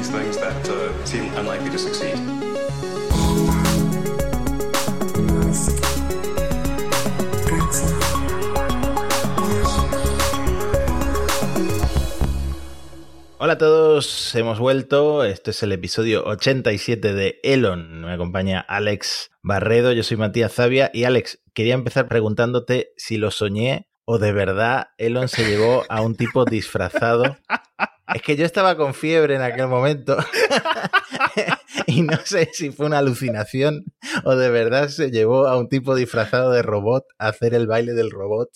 [0.00, 2.16] these things that uh, seem unlikely to succeed.
[13.36, 15.24] Hola a todos, hemos vuelto.
[15.24, 18.02] Este es el episodio 87 de Elon.
[18.02, 20.90] Me acompaña Alex Barredo, yo soy Matías Zavia.
[20.94, 26.00] Y Alex, quería empezar preguntándote si lo soñé o de verdad Elon se llevó a
[26.00, 27.36] un tipo disfrazado.
[28.14, 30.16] Es que yo estaba con fiebre en aquel momento
[31.86, 33.84] y no sé si fue una alucinación
[34.24, 37.92] o de verdad se llevó a un tipo disfrazado de robot a hacer el baile
[37.92, 38.48] del robot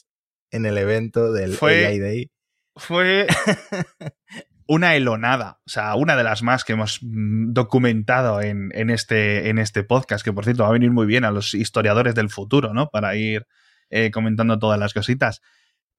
[0.50, 2.30] en el evento del Fue- AI Day.
[2.76, 3.26] Fue
[4.66, 9.48] una elonada, o sea, una de las más que hemos mm, documentado en, en este,
[9.50, 12.30] en este podcast, que por cierto va a venir muy bien a los historiadores del
[12.30, 12.88] futuro, ¿no?
[12.88, 13.46] Para ir
[13.90, 15.40] eh, comentando todas las cositas.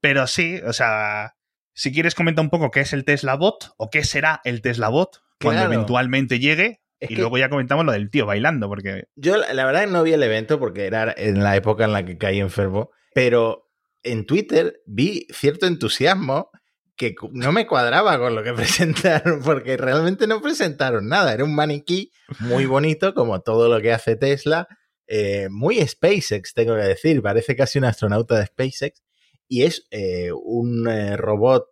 [0.01, 1.34] Pero sí, o sea,
[1.75, 4.89] si quieres comenta un poco qué es el Tesla Bot o qué será el Tesla
[4.89, 5.73] Bot cuando Claro.
[5.73, 6.81] eventualmente llegue.
[6.99, 9.85] Es y que- luego ya comentamos lo del tío bailando, porque Yo la la verdad
[9.87, 13.69] no vi el evento porque era en la época en la que caí enfermo, pero
[14.01, 16.49] en Twitter vi cierto entusiasmo
[16.95, 18.53] que no me cuadraba con lo que
[19.33, 21.33] presentaron, porque realmente no presentaron nada.
[21.33, 24.67] Era un maniquí muy bonito, como todo lo que hace Tesla,
[25.07, 29.03] eh, muy SpaceX, tengo que decir, parece casi un astronauta de SpaceX,
[29.49, 31.65] y es eh, un eh, robot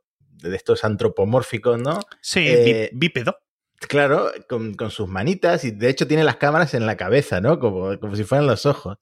[0.50, 2.00] de estos antropomórficos, ¿no?
[2.22, 3.38] sí, Eh, bí- bípedo.
[3.88, 7.60] Claro, con, con sus manitas y de hecho tiene las cámaras en la cabeza, ¿no?
[7.60, 8.98] Como, como si fueran los ojos.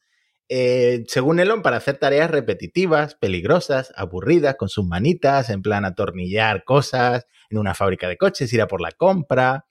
[0.49, 6.63] Eh, según Elon, para hacer tareas repetitivas, peligrosas, aburridas, con sus manitas, en plan atornillar
[6.65, 9.65] cosas en una fábrica de coches, ir a por la compra.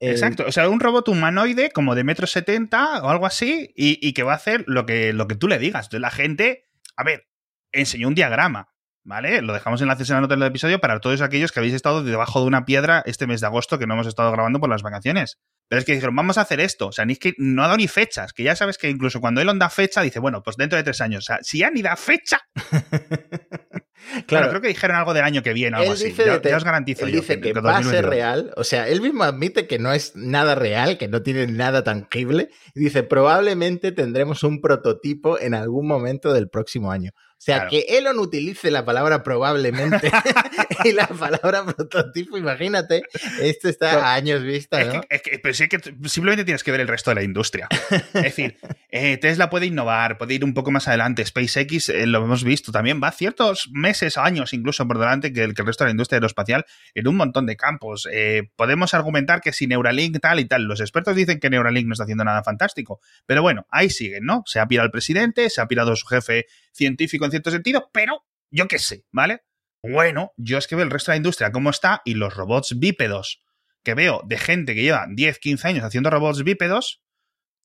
[0.00, 3.98] Eh, Exacto, o sea, un robot humanoide como de metro setenta o algo así y,
[4.06, 5.86] y que va a hacer lo que, lo que tú le digas.
[5.86, 6.64] Entonces la gente,
[6.96, 7.26] a ver,
[7.72, 8.68] enseñó un diagrama,
[9.08, 9.40] ¿vale?
[9.40, 12.40] Lo dejamos enlaces en la nota del episodio para todos aquellos que habéis estado debajo
[12.40, 15.38] de una piedra este mes de agosto que no hemos estado grabando por las vacaciones.
[15.68, 16.88] Pero es que dijeron, vamos a hacer esto.
[16.88, 19.20] O sea, ni es que no ha dado ni fechas, que ya sabes que incluso
[19.20, 21.24] cuando Elon da fecha, dice, bueno, pues dentro de tres años.
[21.24, 22.40] O sea, si ya ni da fecha,
[23.06, 26.12] claro, claro, creo que dijeron algo del año que viene algo así.
[26.12, 28.10] Ya, de te- ya os garantizo él yo dice que, que va a ser 2022.
[28.10, 28.52] real.
[28.56, 32.48] O sea, él mismo admite que no es nada real, que no tiene nada tangible.
[32.74, 37.10] Y dice, probablemente tendremos un prototipo en algún momento del próximo año.
[37.38, 37.70] O sea, Claro.
[37.70, 40.10] que Elon utilice la palabra probablemente
[40.84, 43.02] y la palabra prototipo, imagínate,
[43.40, 45.00] esto está Pero- a años vista, Es ¿no?
[45.02, 45.78] que, es que- pero sí es que
[46.08, 47.68] simplemente tienes que ver el resto de la industria.
[47.90, 48.58] Es decir,
[48.90, 51.24] eh, Tesla puede innovar, puede ir un poco más adelante.
[51.24, 55.54] SpaceX, eh, lo hemos visto también, va ciertos meses, años incluso por delante que el,
[55.54, 58.08] que el resto de la industria aeroespacial en un montón de campos.
[58.12, 61.92] Eh, podemos argumentar que si Neuralink tal y tal, los expertos dicen que Neuralink no
[61.92, 63.00] está haciendo nada fantástico.
[63.26, 64.42] Pero bueno, ahí siguen, ¿no?
[64.46, 68.24] Se ha pirado el presidente, se ha pirado su jefe científico en cierto sentido, pero
[68.50, 69.42] yo qué sé, ¿vale?
[69.82, 72.78] Bueno, yo es que veo el resto de la industria cómo está y los robots
[72.78, 73.42] bípedos
[73.84, 77.00] que veo de gente que lleva 10, 15 años haciendo robots bípedos,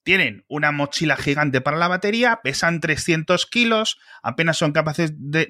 [0.03, 5.47] tienen una mochila gigante para la batería, pesan 300 kilos, apenas son capaces de,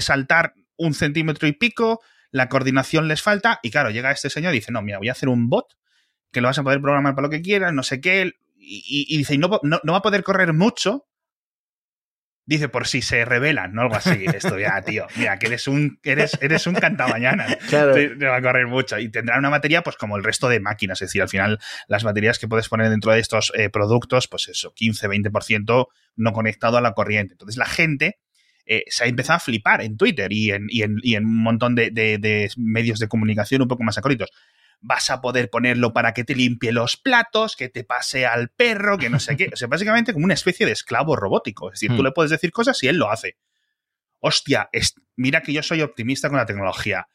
[0.00, 4.58] saltar un centímetro y pico, la coordinación les falta, y claro, llega este señor y
[4.58, 5.66] dice, no, mira, voy a hacer un bot
[6.32, 9.14] que lo vas a poder programar para lo que quieras, no sé qué, y, y-
[9.14, 11.06] y dice, no va a poder correr mucho,
[12.46, 13.82] dice, por si se revelan, ¿no?
[13.82, 14.24] Algo así.
[14.34, 17.94] Esto ya, tío, mira, que eres un, eres, eres un cantamañanas Claro.
[17.94, 20.60] te, te va a correr mucho y tendrá una batería pues como el resto de
[20.60, 24.28] máquinas, es decir, al final las baterías que puedes poner dentro de estos eh, productos,
[24.28, 27.34] pues eso, 15-20% no conectado a la corriente.
[27.34, 28.18] Entonces la gente
[28.66, 31.42] eh, se ha empezado a flipar en Twitter y en, y en, y en un
[31.42, 34.30] montón de, de- de medios de comunicación un poco más acólitos.
[34.80, 38.98] Vas a poder ponerlo para que te limpie los platos, que te pase al perro,
[38.98, 39.50] que no sé qué.
[39.52, 41.68] O sea, básicamente como una especie de esclavo robótico.
[41.72, 42.06] Es decir, tú Hmm.
[42.06, 43.36] le puedes decir cosas y él lo hace.
[44.20, 47.06] Hostia, es- mira que yo soy optimista con la tecnología.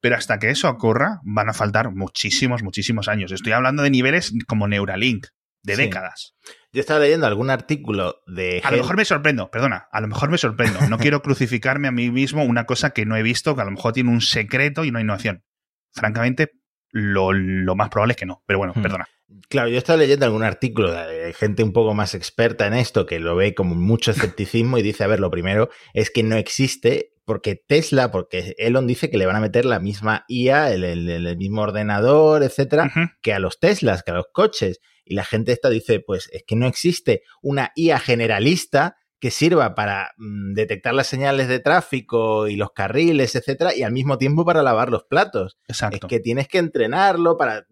[0.00, 3.32] Pero hasta que eso ocurra, van a faltar muchísimos, muchísimos años.
[3.32, 5.26] Estoy hablando de niveles como Neuralink,
[5.62, 5.82] de Sí.
[5.82, 6.34] décadas.
[6.72, 8.60] Yo estaba leyendo algún artículo de...
[8.62, 10.78] A lo mejor me sorprendo, perdona, a lo mejor me sorprendo.
[10.88, 13.70] No quiero crucificarme a mí mismo una cosa que no he visto, que a lo
[13.70, 15.44] mejor tiene un secreto y no innovación.
[15.92, 16.52] Francamente,
[16.92, 18.42] lo, lo más probable es que no.
[18.46, 18.82] Pero bueno, Hmm.
[18.82, 19.08] perdona.
[19.48, 23.18] Claro, yo estaba leyendo algún artículo de gente un poco más experta en esto que
[23.18, 27.12] lo ve como mucho escepticismo y dice, a ver, lo primero es que no existe
[27.24, 31.08] porque Tesla, porque Elon dice que le van a meter la misma IA, el, el-
[31.26, 34.80] el mismo ordenador, etcétera, que a los Teslas, que a los coches.
[35.04, 39.74] Y la gente esta dice, pues es que no existe una IA generalista que sirva
[39.74, 44.44] para mm, detectar las señales de tráfico y los carriles, etcétera, y al mismo tiempo
[44.44, 45.56] para lavar los platos.
[45.68, 46.06] Exacto.
[46.06, 47.66] Es que tienes que entrenarlo para,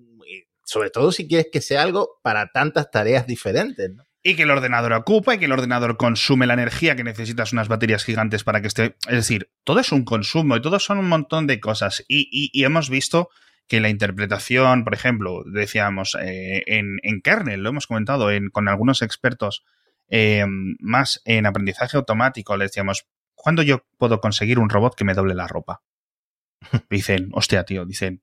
[0.65, 3.91] sobre todo si quieres que sea algo para tantas tareas diferentes.
[3.95, 4.05] ¿no?
[4.27, 7.69] y que el ordenador ocupa y que el ordenador consume la energía que necesitas unas
[7.69, 8.97] baterías gigantes para que esté.
[9.07, 12.03] Es decir, todo es un consumo y todo son un montón de cosas.
[12.09, 13.29] Y, y- y hemos visto
[13.69, 19.03] que la interpretación, por ejemplo, decíamos eh, en, en, kernel, lo hemos comentado con algunos
[19.03, 19.63] expertos
[20.09, 20.45] eh,
[20.81, 25.35] más en aprendizaje automático, le decíamos, ¿cuándo yo puedo conseguir un robot que me doble
[25.35, 25.83] la ropa?
[26.91, 28.23] Dicen, hostia, tío, dicen,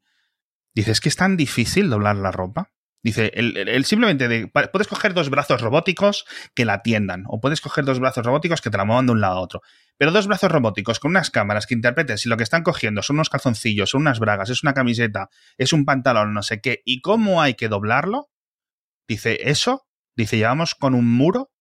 [0.73, 2.71] dices que es tan difícil doblar la ropa.
[3.03, 7.83] Dice, el, simplemente de, puedes coger dos brazos robóticos que la atiendan, o puedes coger
[7.83, 9.61] dos brazos robóticos que te la muevan de un lado a otro.
[9.97, 13.15] Pero dos brazos robóticos con unas cámaras que interpreten si lo que están cogiendo son
[13.15, 17.01] unos calzoncillos, son unas bragas, es una camiseta, es un pantalón, no sé qué, y
[17.01, 18.29] cómo hay que doblarlo,
[19.07, 21.51] dice, eso, dice, llevamos con un muro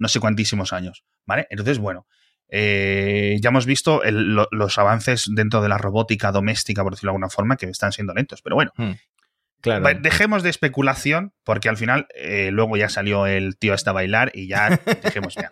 [0.00, 1.46] no sé cuantísimos años, ¿vale?
[1.50, 2.06] Entonces, bueno,
[2.48, 7.30] eh, ya hemos visto los avances dentro de la robótica doméstica, por decirlo de alguna
[7.30, 8.72] forma, que están siendo lentos, pero bueno.
[8.76, 8.94] Hmm.
[10.00, 14.30] Dejemos de especulación, porque al final eh, luego ya salió el tío este a bailar
[14.32, 14.70] y ya
[15.02, 15.50] dejemos ya.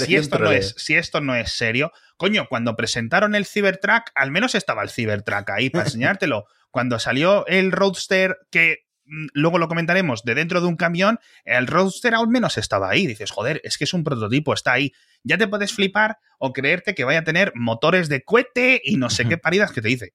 [0.00, 4.32] si, esto no es, si esto no es serio, coño, cuando presentaron el Cybertruck, al
[4.32, 6.46] menos estaba el Cybertruck ahí para enseñártelo.
[6.72, 8.87] Cuando salió el Roadster, que
[9.32, 13.06] luego lo comentaremos, de dentro de un camión, el Roadster al menos estaba ahí.
[13.06, 14.92] Dices, joder, es que es un prototipo, está ahí.
[15.24, 19.10] Ya te puedes flipar o creerte que vaya a tener motores de cohete y no
[19.10, 20.14] sé qué paridas que te dice.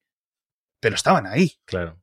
[0.80, 1.54] Pero estaban ahí.
[1.66, 2.00] Claro.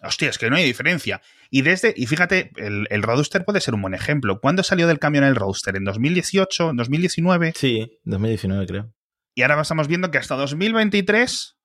[0.00, 1.20] Hostia, es que no hay diferencia.
[1.50, 4.40] Y desde, y fíjate, el, el Roadster puede ser un buen ejemplo.
[4.40, 5.74] ¿Cuándo salió del camión el Roadster?
[5.76, 6.70] ¿En 2018?
[6.70, 7.52] ¿En 2019?
[7.56, 8.94] Sí, 2019 creo.
[9.34, 11.56] Y ahora estamos viendo que hasta 2023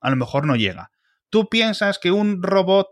[0.00, 0.90] a lo mejor no llega.
[1.30, 2.88] ¿Tú piensas que un robot,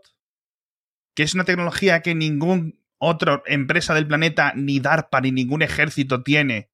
[1.13, 6.23] que es una tecnología que ningún otra empresa del planeta, ni DARPA, ni ningún ejército
[6.23, 6.69] tiene,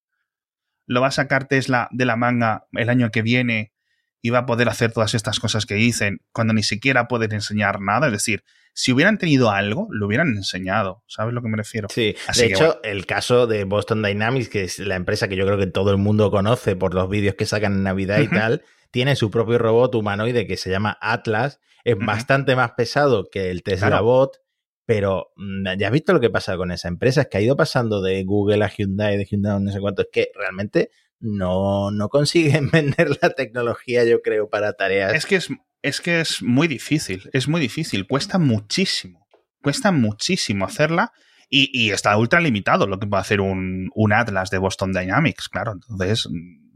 [0.85, 3.73] lo va a sacar Tesla de la manga el año que viene
[4.21, 8.07] iba a poder hacer todas estas cosas que dicen cuando ni siquiera pueden enseñar nada.
[8.07, 8.43] Es decir,
[8.73, 11.03] si hubieran tenido algo, lo hubieran enseñado.
[11.07, 11.87] ¿Sabes a lo que me refiero?
[11.89, 15.57] Sí, de hecho, el caso de Boston Dynamics, que es la empresa que yo creo
[15.57, 19.15] que todo el mundo conoce por los vídeos que sacan en Navidad y tal, tiene
[19.15, 21.59] su propio robot humanoide que se llama Atlas.
[21.83, 24.37] Es bastante más pesado que el Tesla Bot.
[24.85, 27.55] Pero mm, ya has visto lo que pasa con esa empresa, es que ha ido
[27.55, 30.89] pasando de Google a Hyundai, de Hyundai no sé cuánto, es que realmente
[31.19, 35.13] no, no consiguen vender la tecnología, yo creo, para tareas.
[35.13, 35.49] Es que es,
[35.81, 39.27] es que es muy difícil, es muy difícil, cuesta muchísimo,
[39.61, 41.11] cuesta muchísimo hacerla
[41.49, 45.49] y, y está ultra limitado lo que puede hacer un, un, Atlas de Boston Dynamics,
[45.49, 45.73] claro.
[45.73, 46.27] Entonces,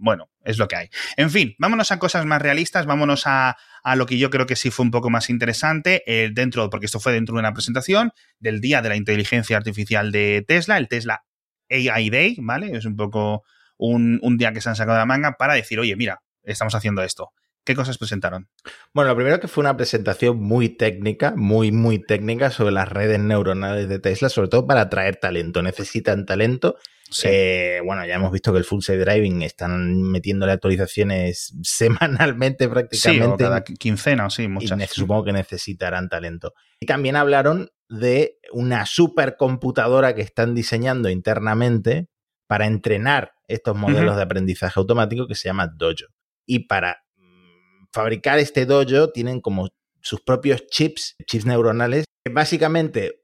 [0.04, 0.90] bueno, es lo que hay.
[1.16, 4.58] En fin, vámonos a cosas más realistas, vámonos a, a lo que yo creo que
[4.58, 8.12] sí fue un poco más interesante, eh, dentro, porque esto fue dentro de una presentación
[8.38, 11.24] del Día de la Inteligencia Artificial de Tesla, el Tesla
[11.70, 12.76] AI Day, ¿vale?
[12.76, 13.44] Es un poco
[13.78, 17.02] un, día que se han sacado de la manga para decir, oye, mira, estamos haciendo
[17.02, 17.30] esto.
[17.64, 18.50] ¿Qué cosas presentaron?
[18.94, 23.20] Bueno, lo primero que fue una presentación muy técnica, muy, muy técnica sobre las redes
[23.20, 25.62] neuronales de Tesla, sobre todo para atraer talento.
[25.62, 26.76] Necesitan talento.
[27.24, 33.44] Eh, bueno, ya hemos visto que el Full Safe Driving están metiéndole actualizaciones semanalmente prácticamente.
[33.44, 34.80] Sí, cada quincena, sí, muchas.
[34.80, 36.54] Y supongo que necesitarán talento.
[36.80, 42.10] Y también hablaron de una supercomputadora que están diseñando internamente
[42.48, 46.08] para entrenar estos modelos de aprendizaje automático que se llama Dojo.
[46.46, 49.70] Y para mm, fabricar este Dojo tienen como
[50.02, 53.24] sus propios chips, chips neuronales, que básicamente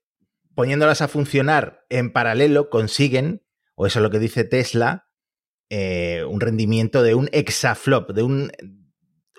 [0.55, 3.41] poniéndolas a funcionar en paralelo consiguen,
[3.79, 5.07] o eso es lo que dice Tesla,
[5.69, 8.51] eh, un rendimiento de un exaflop, de un,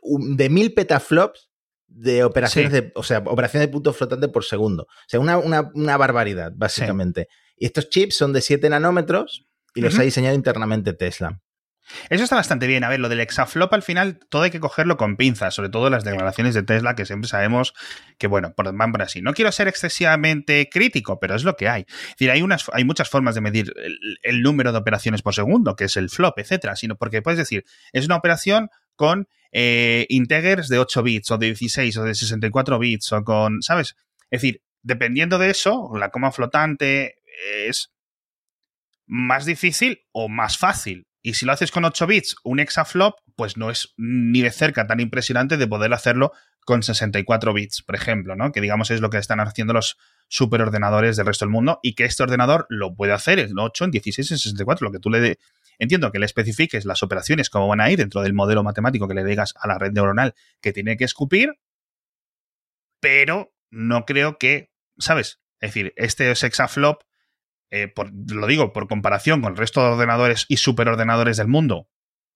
[0.03, 1.51] de mil petaflops
[1.87, 4.85] de operaciones de, o sea, operaciones de puntos flotantes por segundo.
[4.85, 7.29] O sea, una, barbaridad, básicamente.
[7.55, 11.39] Y estos chips son de 7 nanómetros y los ha diseñado internamente Tesla.
[12.09, 12.85] Eso está bastante bien.
[12.85, 15.91] A ver, lo del exaflop al final todo hay que cogerlo con pinzas, sobre todo
[15.91, 17.75] las declaraciones de Tesla que siempre sabemos
[18.19, 19.23] que, bueno, van por así.
[19.23, 21.83] No quiero ser excesivamente crítico, pero es lo que hay.
[21.89, 23.73] Es decir, hay, unas, hay muchas formas de medir
[24.23, 27.65] el, número de operaciones por segundo, que es el flop, etcétera, sino porque puedes decir,
[27.93, 32.79] es una operación con eh, integers de 8 bits o de 16 o de 64
[32.79, 33.97] bits o con, ¿sabes?
[34.31, 37.17] Es decir, dependiendo de eso, la coma flotante
[37.67, 37.93] es
[39.07, 41.07] más difícil o más fácil.
[41.23, 44.87] Y si lo haces con 8 bits, un exaflop, pues no es ni de cerca
[44.87, 46.33] tan impresionante de poder hacerlo
[46.65, 48.53] con 64 bits, por ejemplo, ¿no?
[48.53, 49.99] Que digamos es lo que están haciendo los
[50.29, 53.91] superordenadores del resto del mundo y que este ordenador lo puede hacer en 8, en
[53.91, 55.39] 16, en 64, lo que tú le de...
[55.79, 59.15] entiendo que le especifiques las operaciones cómo van a ir dentro del modelo matemático que
[59.15, 61.55] le digas a la red neuronal que tiene que escupir,
[63.01, 65.41] pero no creo que, ¿sabes?
[65.61, 67.03] Es decir, este exaflop
[67.71, 67.93] eh,
[68.29, 71.89] lo digo por comparación con el resto de ordenadores y superordenadores del mundo,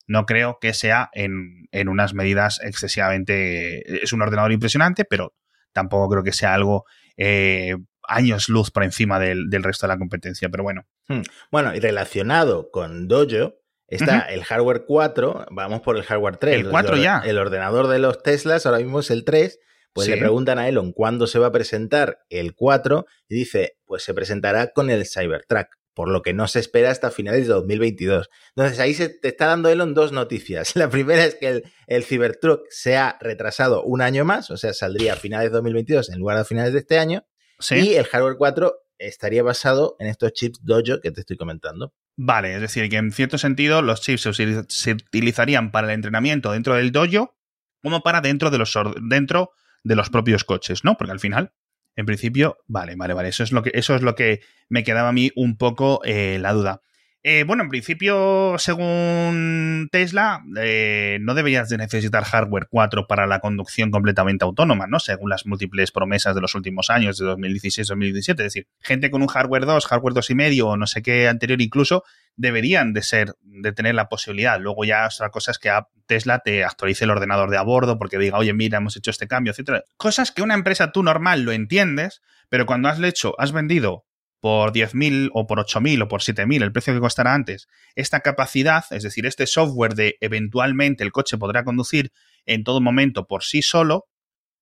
[0.06, 4.02] no creo que sea en, unas medidas excesivamente...
[4.02, 5.34] Es un ordenador impresionante, pero
[5.72, 6.84] tampoco creo que sea algo
[7.16, 7.76] eh,
[8.06, 10.86] años luz por encima del, resto de la competencia, pero bueno.
[11.08, 11.22] Hmm.
[11.50, 13.54] Bueno, y relacionado con Dojo,
[13.88, 16.60] está el hardware 4, vamos por el hardware 3.
[16.60, 17.22] El 4 ya.
[17.24, 19.58] El ordenador de los Teslas ahora mismo es el 3,
[19.94, 20.10] pues Sí.
[20.12, 24.12] le preguntan a Elon cuándo se va a presentar el 4 y dice, pues se
[24.12, 28.28] presentará con el Cybertruck, por lo que no se espera hasta finales de 2022.
[28.56, 30.74] Entonces ahí se te está dando Elon dos noticias.
[30.76, 34.74] La primera es que el, el Cybertruck se ha retrasado un año más, o sea,
[34.74, 37.24] saldría a finales de 2022 en lugar de a finales de este año,
[37.60, 37.76] Sí.
[37.76, 41.94] y el hardware 4 estaría basado en estos chips Dojo que te estoy comentando.
[42.16, 45.94] Vale, es decir, que en cierto sentido los chips se, utiliz- se utilizarían para el
[45.94, 47.36] entrenamiento dentro del dojo
[47.82, 48.72] como para dentro de los
[49.08, 49.50] dentro
[49.84, 50.96] de los propios coches, ¿no?
[50.96, 51.52] Porque al final,
[51.94, 53.28] en principio, vale, vale, vale.
[53.28, 56.38] Eso es lo que, eso es lo que me quedaba a mí un poco eh,
[56.40, 56.80] la duda.
[57.26, 63.40] Eh, bueno, en principio, según Tesla, eh, no deberías de necesitar hardware 4 para la
[63.40, 65.00] conducción completamente autónoma, ¿no?
[65.00, 68.30] Según las múltiples promesas de los últimos años, de 2016-2017.
[68.32, 71.26] Es decir, gente con un hardware 2, hardware 2 y medio o no sé qué
[71.26, 72.04] anterior incluso,
[72.36, 74.60] deberían de ser, de tener la posibilidad.
[74.60, 75.70] Luego ya otra cosa es que
[76.04, 79.28] Tesla te actualice el ordenador de a bordo porque diga, oye, mira, hemos hecho este
[79.28, 79.82] cambio, etcétera.
[79.96, 84.04] Cosas que una empresa tú normal lo entiendes, pero cuando has hecho, has vendido
[84.44, 88.84] por 10.000 o por 8.000 o por 7.000, el precio que costará antes, esta capacidad,
[88.90, 92.12] es decir, este software de eventualmente el coche podrá conducir
[92.44, 94.04] en todo momento por sí solo,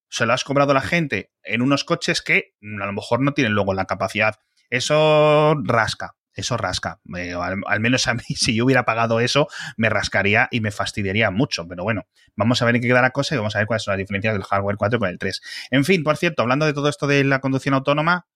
[0.09, 3.35] se lo has cobrado a la gente en unos coches que a lo mejor no
[3.35, 4.37] tienen luego la capacidad.
[4.71, 7.01] Eso rasca, eso rasca.
[7.12, 11.33] Al, al menos a mí, si yo hubiera pagado eso, me rascaría y me fastidiaría
[11.33, 11.67] mucho.
[11.67, 13.83] Pero bueno, vamos a ver en qué queda la cosa y vamos a ver cuáles
[13.83, 15.41] son las diferencias del hardware 4 con el 3.
[15.73, 18.29] En fin, por cierto, hablando de todo esto de la conducción autónoma,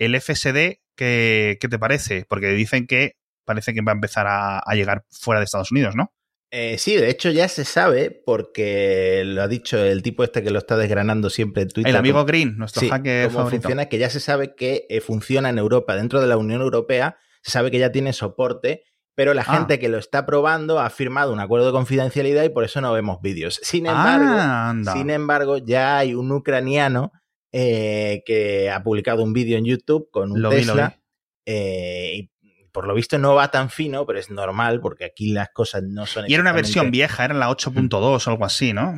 [0.00, 2.24] el FSD, ¿qué, qué te parece?
[2.28, 3.14] Porque dicen que
[3.44, 6.12] parece que va a empezar a, a llegar fuera de Estados Unidos, ¿no?
[6.52, 10.50] Eh, sí, de hecho ya se sabe, porque lo ha dicho el tipo este que
[10.50, 11.90] lo está desgranando siempre en Twitter.
[11.90, 13.62] El amigo Green, nuestro Sí, hacker cómo favorito.
[13.62, 17.18] funciona, que ya se sabe que eh, funciona en Europa, dentro de la Unión Europea,
[17.42, 18.82] se sabe que ya tiene soporte,
[19.14, 19.56] pero la Ah.
[19.58, 22.92] gente que lo está probando ha firmado un acuerdo de confidencialidad y por eso no
[22.92, 23.60] vemos vídeos.
[23.62, 24.92] Sin embargo, Ah, anda.
[24.92, 27.12] sin embargo, ya hay un ucraniano
[27.52, 30.88] eh, que ha publicado un vídeo en YouTube con un Lo vi, lo Tesla.
[30.88, 31.02] vi.
[31.46, 32.30] eh, y
[32.72, 36.06] por lo visto no va tan fino, pero es normal porque aquí las cosas no
[36.06, 38.94] son Y era una versión vieja, era la 8.2 o algo así, ¿no?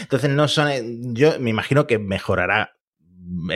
[0.00, 1.14] Entonces no son.
[1.14, 2.72] Yo me imagino que mejorará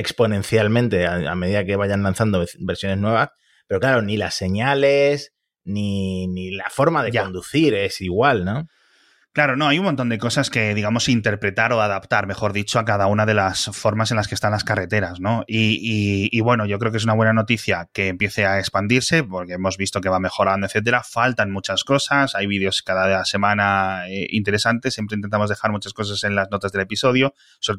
[0.02, 3.30] exponencialmente a, a medida que vayan lanzando ve- versiones nuevas.
[3.66, 7.24] Pero claro, ni las señales, ni, ni la forma de Ya.
[7.24, 8.66] conducir es igual, ¿no?
[9.38, 12.84] Claro, no, hay un montón de cosas que, digamos, interpretar o adaptar, mejor dicho, a
[12.84, 15.44] cada una de las formas en las que están las carreteras, ¿no?
[15.46, 19.76] Y, bueno, yo creo que es una buena noticia que empiece a expandirse, porque hemos
[19.76, 21.04] visto que va mejorando, etcétera.
[21.04, 26.34] Faltan muchas cosas, hay vídeos cada semana eh, interesantes, siempre intentamos dejar muchas cosas en
[26.34, 27.32] las notas del episodio.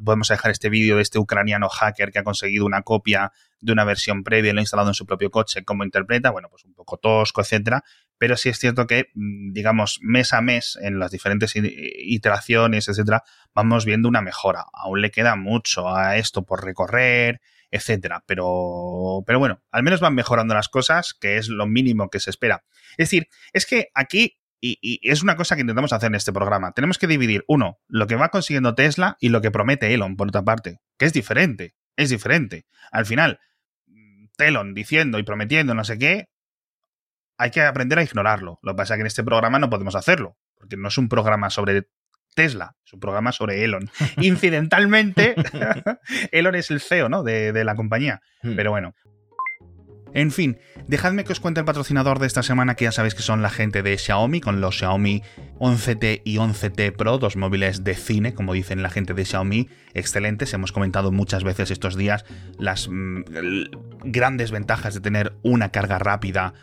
[0.06, 3.84] Podemos dejar este vídeo de este ucraniano hacker que ha conseguido una copia de una
[3.84, 6.74] versión previa y lo ha instalado en su propio coche, cómo interpreta, bueno, pues un
[6.74, 7.84] poco tosco, etcétera
[8.20, 13.24] pero sí es cierto que, mm, digamos, mes a mes, en las diferentes iteraciones, etcétera,
[13.56, 14.66] vamos viendo una mejora.
[14.74, 20.16] Aún le queda mucho a esto por recorrer, etcétera, pero, pero bueno, al menos van
[20.16, 22.66] mejorando las cosas, que es lo mínimo que se espera.
[22.92, 26.74] Es decir, es que aquí, y es una cosa que intentamos hacer en este programa,
[26.74, 30.28] tenemos que dividir, uno, lo que va consiguiendo Tesla y lo que promete Elon, por
[30.28, 32.66] otra parte, que es diferente, es diferente.
[32.92, 33.40] Al final,
[34.48, 36.30] Elon diciendo y prometiendo no sé qué,
[37.38, 38.60] hay que aprender a ignorarlo.
[38.62, 41.10] Lo que pasa es que en este programa no podemos hacerlo, porque no es un
[41.10, 41.88] programa sobre
[42.36, 43.90] Tesla, es un programa sobre Elon.
[44.18, 45.36] Incidentalmente,
[46.32, 47.24] Elon es el CEO ¿no?
[47.24, 48.22] de, de la compañía.
[48.42, 48.56] Hmm.
[48.56, 48.96] Pero bueno.
[50.14, 53.22] En fin, dejadme que os cuente el patrocinador de esta semana, que ya sabéis que
[53.22, 55.24] son la gente de Xiaomi, con los Xiaomi
[55.60, 60.54] 11T y 11T Pro, dos móviles de cine, como dicen la gente de Xiaomi, excelentes.
[60.54, 62.26] Hemos comentado muchas veces estos días
[62.58, 63.24] las mm,
[64.04, 66.54] grandes ventajas de tener una carga rápida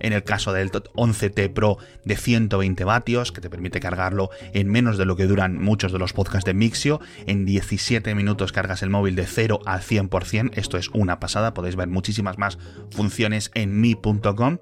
[0.00, 4.98] en el caso del 11T Pro de 120 vatios, que te permite cargarlo en menos
[4.98, 7.00] de lo que duran muchos de los podcasts de Mixio.
[7.26, 10.50] En 17 minutos cargas el móvil de 0 al 100%.
[10.54, 11.54] Esto es una pasada.
[11.54, 12.58] Podéis ver muchísimas más
[12.90, 14.58] funciones en mi.com.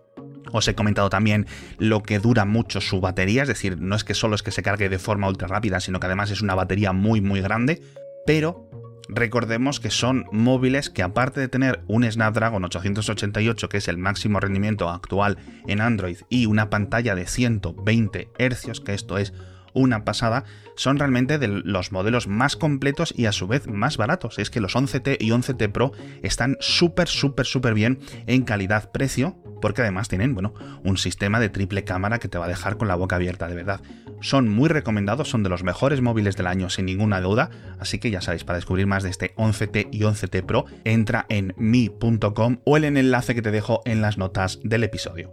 [0.52, 1.46] Os he comentado también
[1.78, 4.62] lo que dura mucho su batería, es decir, no es que solo es que se
[4.62, 7.82] cargue de forma ultra rápida, sino que además es una batería muy muy grande,
[8.25, 8.68] pero
[9.09, 14.41] recordemos que son móviles que aparte de tener un Snapdragon 888, que es el máximo
[14.41, 19.33] rendimiento actual en Android, y una pantalla de 120 Hz, que esto es
[19.75, 20.44] una pasada,
[20.76, 24.38] son realmente de los modelos más completos y a su vez más baratos.
[24.38, 29.82] Es que los 11T y 11T Pro están súper, súper, súper bien en calidad-precio, porque
[29.82, 32.94] además tienen, bueno, un sistema de triple cámara que te va a dejar con la
[32.94, 33.80] boca abierta, de verdad.
[34.20, 38.10] Son muy recomendados, son de los mejores móviles del año sin ninguna duda, así que
[38.10, 42.76] ya sabéis, para descubrir más de este 11T y 11T Pro, entra en mi.com o
[42.76, 45.30] en el enlace que te dejo en las notas del episodio.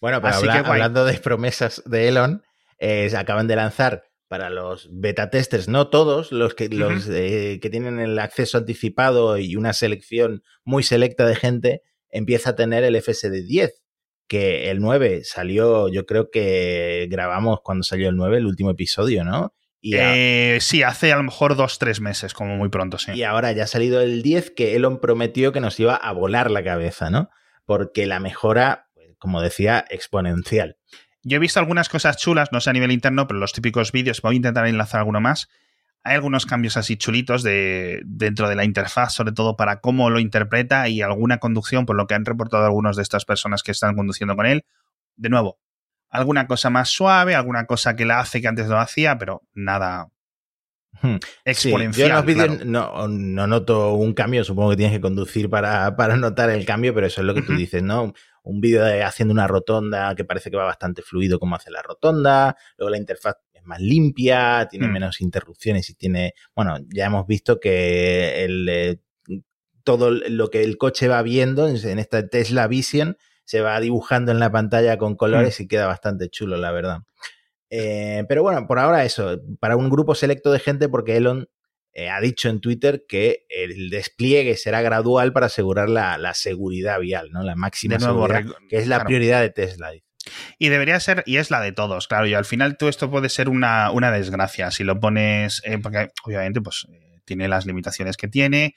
[0.00, 2.42] Bueno, pero Así habla- hablando de promesas de Elon,
[2.78, 7.70] eh, acaban de lanzar para los beta testers, no todos, los que, los, eh, que
[7.70, 13.00] tienen el acceso anticipado y una selección muy selecta de gente, empieza a tener el
[13.00, 13.82] FSD 10,
[14.26, 19.24] que el 9 salió, yo creo que grabamos cuando salió el 9, el último episodio,
[19.24, 19.54] ¿no?
[19.80, 23.12] Y eh, sí, hace a lo mejor dos, tres meses, como muy pronto, sí.
[23.12, 26.50] Y ahora ya ha salido el 10 que Elon prometió que nos iba a volar
[26.50, 27.28] la cabeza, ¿no?
[27.66, 30.78] Porque la mejora, pues, como decía, exponencial.
[31.24, 34.20] Yo he visto algunas cosas chulas, no sé a nivel interno, pero los típicos vídeos,
[34.20, 35.48] voy a intentar enlazar alguno más.
[36.02, 40.20] Hay algunos cambios así chulitos de, dentro de la interfaz, sobre todo para cómo lo
[40.20, 43.96] interpreta y alguna conducción, por lo que han reportado algunos de estas personas que están
[43.96, 44.66] conduciendo con él.
[45.16, 45.58] De nuevo,
[46.10, 50.08] alguna cosa más suave, alguna cosa que la hace que antes no hacía, pero nada
[51.00, 51.16] hmm.
[51.46, 52.08] exponencial.
[52.08, 56.18] yo en los vídeos no, noto un cambio, supongo que tienes que conducir para, para
[56.18, 58.12] notar el cambio, pero eso es lo que tú dices, ¿no?
[58.44, 62.56] Un vídeo haciendo una rotonda que parece que va bastante fluido como hace la rotonda,
[62.78, 64.92] luego la interfaz es más limpia, tiene hmm.
[64.92, 69.00] menos interrupciones y tiene, bueno, ya hemos visto que el, eh,
[69.84, 74.40] todo lo que el coche va viendo en esta Tesla Vision se va dibujando en
[74.40, 75.62] la pantalla con colores mm.
[75.62, 77.00] y queda bastante chulo, la verdad.
[77.70, 81.48] Eh, pero bueno, por ahora eso, para un grupo selecto de gente, porque Elon
[81.96, 87.30] eh, ha dicho en Twitter que el despliegue será gradual para asegurar la, seguridad vial,
[87.30, 87.44] ¿no?
[87.44, 89.92] La máxima seguridad, que es la prioridad de Tesla.
[90.58, 93.28] Y debería ser, y es la de todos, claro, y al final todo esto puede
[93.28, 96.86] ser una, una desgracia si lo pones, eh, porque obviamente pues
[97.24, 98.74] tiene las limitaciones que tiene,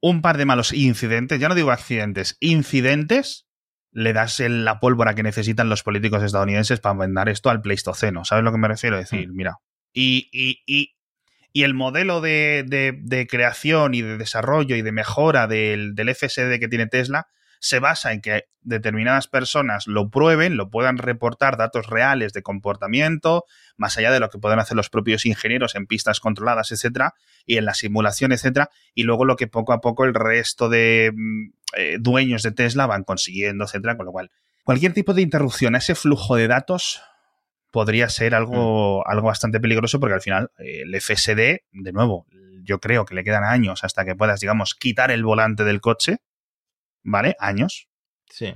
[0.00, 3.46] un par de malos incidentes, ya no digo accidentes, incidentes,
[3.92, 8.24] le das la pólvora que necesitan los políticos estadounidenses para mandar esto al Pleistoceno.
[8.24, 8.96] ¿Sabes lo que me refiero?
[8.96, 9.34] Decir, mm.
[9.34, 9.58] mira.
[9.92, 10.97] Y, y, y,
[11.52, 16.58] y, el modelo de, de, creación y de desarrollo y de mejora del, del FSD
[16.58, 17.28] que tiene Tesla
[17.60, 23.44] se basa en que determinadas personas lo prueben, lo puedan reportar datos reales de comportamiento,
[23.76, 27.14] más allá de lo que puedan hacer los propios ingenieros en pistas controladas, etcétera,
[27.46, 31.12] y en la simulación, etcétera, y luego lo que poco a poco el resto de
[31.14, 34.30] mm, eh, dueños de Tesla van consiguiendo, etcétera, con lo cual
[34.64, 37.02] cualquier tipo de interrupción a ese flujo de datos
[37.78, 39.08] podría ser algo, mm.
[39.08, 42.26] algo bastante peligroso porque al final eh, el FSD, de nuevo,
[42.64, 46.16] yo creo que le quedan años hasta que puedas, digamos, quitar el volante del coche,
[47.04, 47.36] ¿vale?
[47.38, 47.88] Años.
[48.28, 48.52] Sí.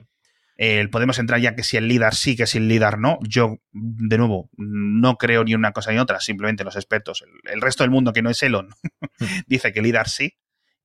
[0.90, 3.20] podemos entrar ya que si el líder sí, que si el líder no.
[3.22, 7.84] Yo, de nuevo, no creo ni una cosa ni otra, simplemente los expertos, el, resto
[7.84, 8.70] del mundo que no es Elon,
[9.46, 10.36] dice que el líder sí.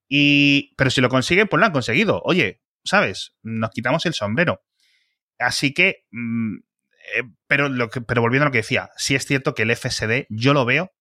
[0.08, 2.22] Y, pero si lo consiguen, pues lo han conseguido.
[2.24, 3.34] Oye, ¿sabes?
[3.42, 4.62] Nos quitamos el sombrero.
[5.40, 6.58] Así que, mm,
[7.16, 9.76] eh, pero, lo que, pero volviendo a lo que decía, sí es cierto que el
[9.76, 10.92] FSD yo lo veo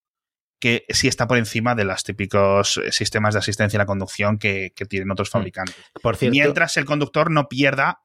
[0.58, 4.38] que sí está por encima de los típicos eh, sistemas de asistencia a la conducción
[4.38, 5.32] que, tienen otros mm.
[5.32, 5.76] fabricantes.
[6.02, 8.00] Por cierto, Mientras el conductor no pierda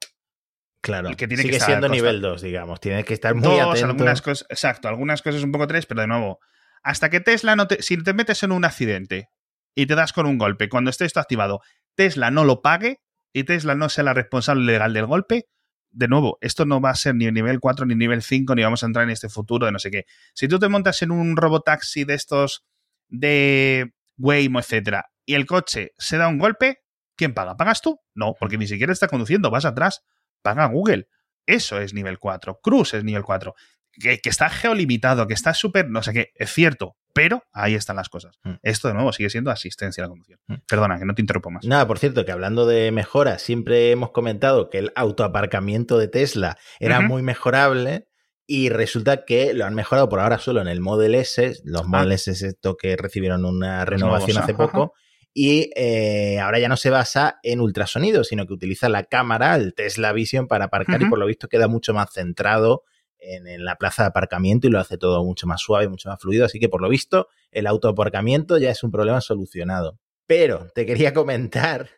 [0.82, 2.80] Claro, el que tiene sigue que siendo nivel 2, digamos.
[2.80, 3.86] Tiene que estar muy atento.
[3.86, 6.40] Algunas cosas, exacto, algunas cosas un poco 3, pero de nuevo,
[6.82, 7.82] hasta que Tesla no te...
[7.82, 9.28] Si te metes en un accidente
[9.76, 11.60] y te das con un golpe, cuando esté esto activado,
[11.94, 13.00] Tesla no lo pague
[13.32, 15.46] y Tesla no sea la responsable legal del golpe,
[15.92, 18.82] de nuevo, esto no va a ser ni nivel 4 ni nivel 5, ni vamos
[18.82, 20.06] a entrar en este futuro de no sé qué.
[20.34, 22.64] Si tú te montas en un robotaxi de estos
[23.08, 26.82] de Waymo, etcétera, y el coche se da un golpe,
[27.16, 27.56] ¿quién paga?
[27.56, 28.00] ¿Pagas tú?
[28.14, 30.02] No, porque ni siquiera está conduciendo, vas atrás,
[30.42, 31.08] paga Google.
[31.46, 32.60] Eso es nivel 4.
[32.62, 33.54] Cruise es nivel 4
[33.92, 38.08] que, está geolimitado, que está súper, no sé qué, es cierto, pero ahí están las
[38.08, 38.38] cosas.
[38.44, 38.54] Mm.
[38.62, 40.40] Esto de nuevo sigue siendo asistencia a la conducción.
[40.46, 40.54] Mm.
[40.68, 41.64] Perdona, que no te interrumpo más.
[41.64, 46.56] Nada, por cierto, que hablando de mejoras, siempre hemos comentado que el autoaparcamiento de Tesla
[46.80, 48.08] era muy mejorable.
[48.44, 51.86] Y resulta que lo han mejorado por ahora solo en el Model S, los ah.
[51.86, 54.94] Model S esto que recibieron una renovación hace poco,
[55.32, 59.74] y eh, ahora ya no se basa en ultrasonido, sino que utiliza la cámara, el
[59.74, 62.82] Tesla Vision, para aparcar y por lo visto queda mucho más centrado
[63.22, 66.44] en, la plaza de aparcamiento y lo hace todo mucho más suave, mucho más fluido.
[66.44, 69.98] Así que por lo visto, el autoaparcamiento ya es un problema solucionado.
[70.26, 71.90] Pero te quería comentar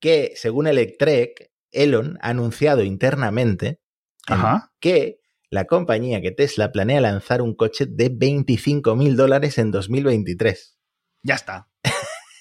[0.00, 3.80] que, según Electrek, Elon ha anunciado internamente
[4.80, 10.76] que la compañía que Tesla planea lanzar un coche de 25 mil dólares en 2023.
[11.22, 11.68] Ya está.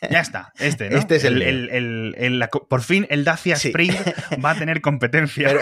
[0.01, 0.97] Ya está, este, ¿no?
[0.97, 3.93] Este es el, por fin el Dacia Spring
[4.43, 5.57] va a tener competencia.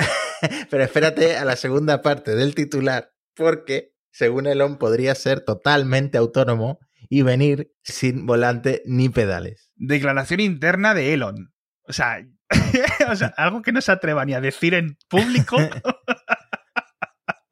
[0.70, 6.80] Pero, espérate a la segunda parte del titular, porque según Elon podría ser totalmente autónomo
[7.10, 9.72] y venir sin volante ni pedales.
[9.76, 11.54] Declaración interna de Elon.
[11.88, 12.26] O sea,
[13.10, 15.58] o sea algo que no se atreva ni a decir en público.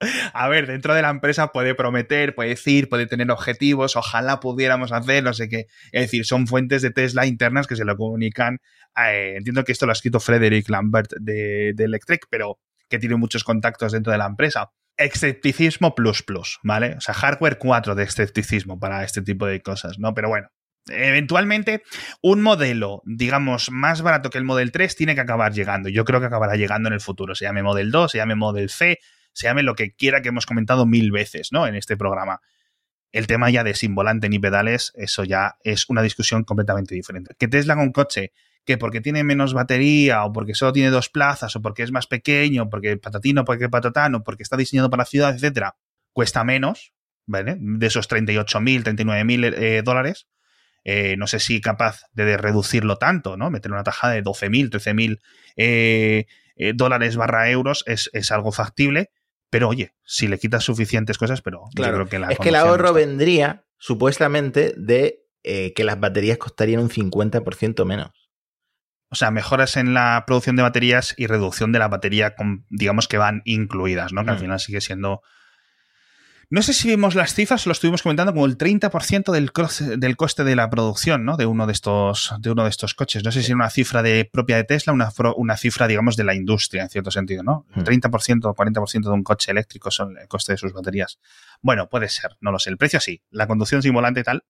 [0.34, 4.92] A ver, dentro de la empresa puede prometer, puede decir, puede tener objetivos, ojalá pudiéramos
[4.92, 5.68] hacer, no sé qué.
[5.92, 8.60] Es decir, son fuentes de Tesla internas que se lo comunican.
[8.98, 12.60] Eh, entiendo que esto lo ha escrito Frederick Lambert de, Electric, pero
[12.90, 14.72] que tiene muchos contactos dentro de la empresa.
[14.98, 16.96] escepticismo plus plus, ¿vale?
[16.98, 20.14] O sea, hardware 4 de escepticismo para este tipo de cosas, ¿no?
[20.14, 20.50] Pero bueno,
[20.90, 21.84] eventualmente
[22.22, 25.90] un modelo, digamos, más barato que el Model 3 tiene que acabar llegando.
[25.90, 27.36] Yo creo que acabará llegando en el futuro.
[27.36, 29.00] Se llame Model 2, se llame Model C,
[29.34, 31.68] se llame lo que quiera que hemos comentado mil veces, ¿no?
[31.68, 32.42] En este programa.
[33.12, 37.36] El tema ya de sin volante ni pedales, eso ya es una discusión completamente diferente.
[37.38, 38.32] Que Tesla con coche,
[38.66, 42.08] que porque tiene menos batería, o porque solo tiene dos plazas, o porque es más
[42.08, 45.76] pequeño, porque patatino, porque patatano, porque está diseñado para la ciudad, etcétera,
[46.14, 46.94] cuesta menos,
[47.26, 47.58] ¿vale?
[47.60, 50.28] De esos 38.000, 39.000 eh, dólares.
[50.84, 53.52] Eh, no sé si capaz de reducirlo tanto, ¿no?
[53.52, 55.20] Meter una tajada de 12.000, 13.000
[55.58, 59.12] eh, eh, dólares barra euros es, es algo factible
[59.52, 62.50] pero oye, si le quitas suficientes cosas, pero claro, yo creo que la Es que
[62.50, 68.12] el ahorro vendría supuestamente de eh, que las baterías costarían un 50% menos.
[69.10, 73.10] O sea, mejoras en la producción de baterías y reducción de la batería, con, digamos
[73.10, 74.24] que van incluidas, ¿no?
[74.24, 75.22] Que al final sigue siendo
[76.52, 79.52] no sé si vimos las cifras, lo estuvimos comentando, como el 30% del,
[79.98, 81.38] del coste de la producción, ¿no?
[81.38, 83.24] De uno de estos, de uno de estos coches.
[83.24, 86.26] No sé si es una cifra de propia de Tesla, una, una cifra, digamos, de
[86.26, 87.66] la industria, en cierto sentido, ¿no?
[87.74, 91.20] El 30% o 40% de un coche eléctrico son el coste de sus baterías.
[91.62, 92.70] Bueno, puede ser, no lo sé.
[92.70, 93.22] El precio sí.
[93.30, 94.44] La conducción sin volante y tal.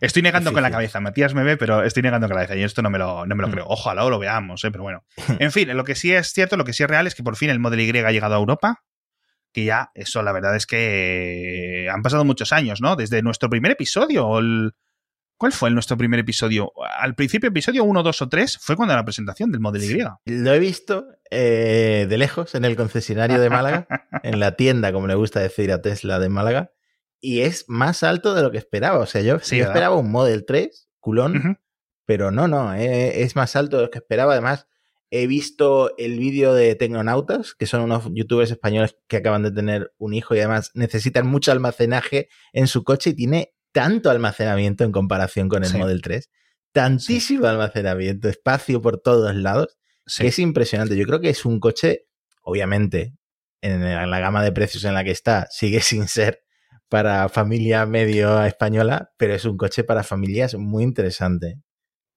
[0.00, 1.00] Estoy negando con la cabeza.
[1.00, 2.60] Matías me ve, pero estoy negando con la cabeza.
[2.60, 3.64] Y esto no me lo, no me lo creo.
[3.66, 4.70] Ojalá lo veamos, ¿eh?
[4.70, 5.04] pero bueno.
[5.40, 7.34] En fin, lo que sí es cierto, lo que sí es real es que por
[7.34, 8.84] fin el Model Y ha llegado a Europa
[9.52, 12.96] que ya eso la verdad es que han pasado muchos años, ¿no?
[12.96, 14.28] Desde nuestro primer episodio,
[15.38, 16.72] ¿Cuál fue nuestro primer episodio?
[16.98, 20.02] Al principio, episodio 1, 2 o 3, fue cuando la presentación del Model Y.
[20.24, 23.86] Lo he visto eh, de lejos en el concesionario de Málaga,
[24.22, 26.72] en la tienda, como le gusta decir a Tesla de Málaga,
[27.20, 28.98] y es más alto de lo que esperaba.
[28.98, 31.60] O sea, yo, esperaba un Model 3, culón,
[32.06, 34.32] pero no, no, eh, es más alto de lo que esperaba.
[34.32, 34.68] Además,
[35.22, 39.92] He visto el vídeo de Tecnonautas, que son unos youtubers españoles que acaban de tener
[39.98, 44.92] un hijo y además necesitan mucho almacenaje en su coche y tiene tanto almacenamiento en
[44.92, 46.30] comparación con el Model 3.
[46.72, 49.78] Tantísimo almacenamiento, espacio por todos lados,
[50.18, 50.96] que es impresionante.
[50.96, 52.06] Yo creo que es un coche,
[52.42, 53.14] obviamente,
[53.62, 56.42] en la gama de precios en la que está, sigue sin ser
[56.88, 61.60] para familia medio española, pero es un coche para familias muy interesante.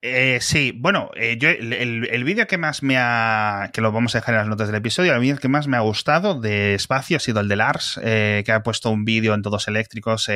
[0.01, 3.69] Eh, sí, bueno, eh, yo el, vídeo que más me ha.
[3.73, 5.75] que lo vamos a dejar en las notas del episodio, el vídeo que más me
[5.75, 9.33] ha gustado de espacio ha sido el de Lars, eh, que ha puesto un vídeo
[9.33, 10.29] en todos eléctricos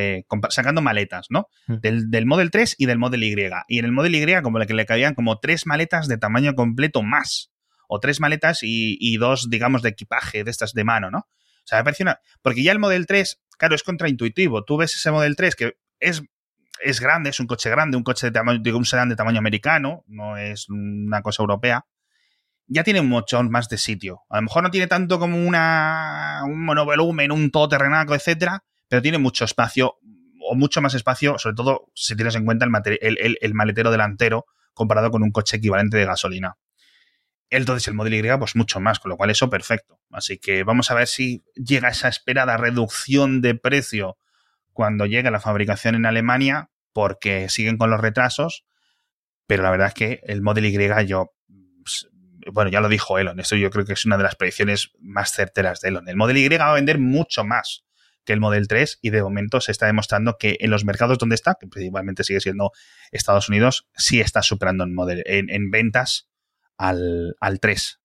[0.49, 1.47] sacando maletas, ¿no?
[1.67, 1.75] Mm.
[2.09, 3.35] Del, Model 3 y del Model Y.
[3.69, 7.01] Y en el Model Y, como que le cabían como tres maletas de tamaño completo
[7.01, 7.51] más.
[7.87, 11.19] O tres maletas y, y dos, digamos, de equipaje de estas de mano, ¿no?
[11.19, 12.19] O sea, me parece una.
[12.41, 14.65] Porque ya el Model 3, claro, es contraintuitivo.
[14.65, 16.23] Tú ves ese Model 3 que es
[16.83, 19.39] es grande, es un coche grande, un coche de tamaño, digo, un sedán de tamaño
[19.39, 21.85] americano, no es una cosa europea.
[22.67, 24.21] Ya tiene mucho más de sitio.
[24.29, 29.17] A lo mejor no tiene tanto como una, un monovolumen, un todoterrenaco, etcétera, pero tiene
[29.17, 29.95] mucho espacio,
[30.47, 35.11] o mucho más espacio, sobre todo si tienes en cuenta el, el, maletero delantero comparado
[35.11, 36.57] con un coche equivalente de gasolina.
[37.49, 39.99] Entonces el Model Y, pues mucho más, con lo cual eso perfecto.
[40.11, 44.17] Así que vamos a ver si llega esa esperada reducción de precio
[44.71, 48.65] cuando llegue la fabricación en Alemania, porque siguen con los retrasos,
[49.47, 51.33] pero la verdad es que el Model Y yo,
[51.83, 52.07] pues,
[52.51, 55.31] bueno, ya lo dijo Elon, esto yo creo que es una de las predicciones más
[55.31, 56.07] certeras de Elon.
[56.07, 57.83] El Model Y va a vender mucho más
[58.25, 61.35] que el Model 3 y de momento se está demostrando que en los mercados donde
[61.35, 62.71] está, que principalmente sigue siendo
[63.11, 66.29] Estados Unidos, sí está superando en, model, en, ventas
[66.77, 67.99] al, al 3.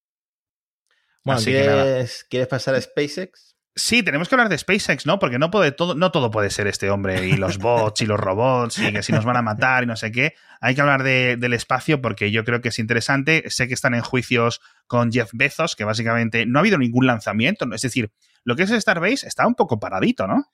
[1.25, 3.58] Bueno, ¿quieres, ¿quieres pasar a SpaceX?
[3.79, 5.21] Sí, tenemos que hablar de SpaceX, ¿no?
[5.21, 8.19] Porque no, puede todo, no todo puede ser este hombre y los bots y los
[8.19, 10.35] robots y que si nos van a matar y no sé qué.
[10.61, 13.45] Hay que hablar del espacio porque yo creo que es interesante.
[13.49, 17.73] Sé que están en juicios con Jeff Bezos, que básicamente no ha habido ningún lanzamiento.
[17.73, 18.11] Es decir,
[18.43, 20.47] lo que es Starbase está un poco paradito, ¿no?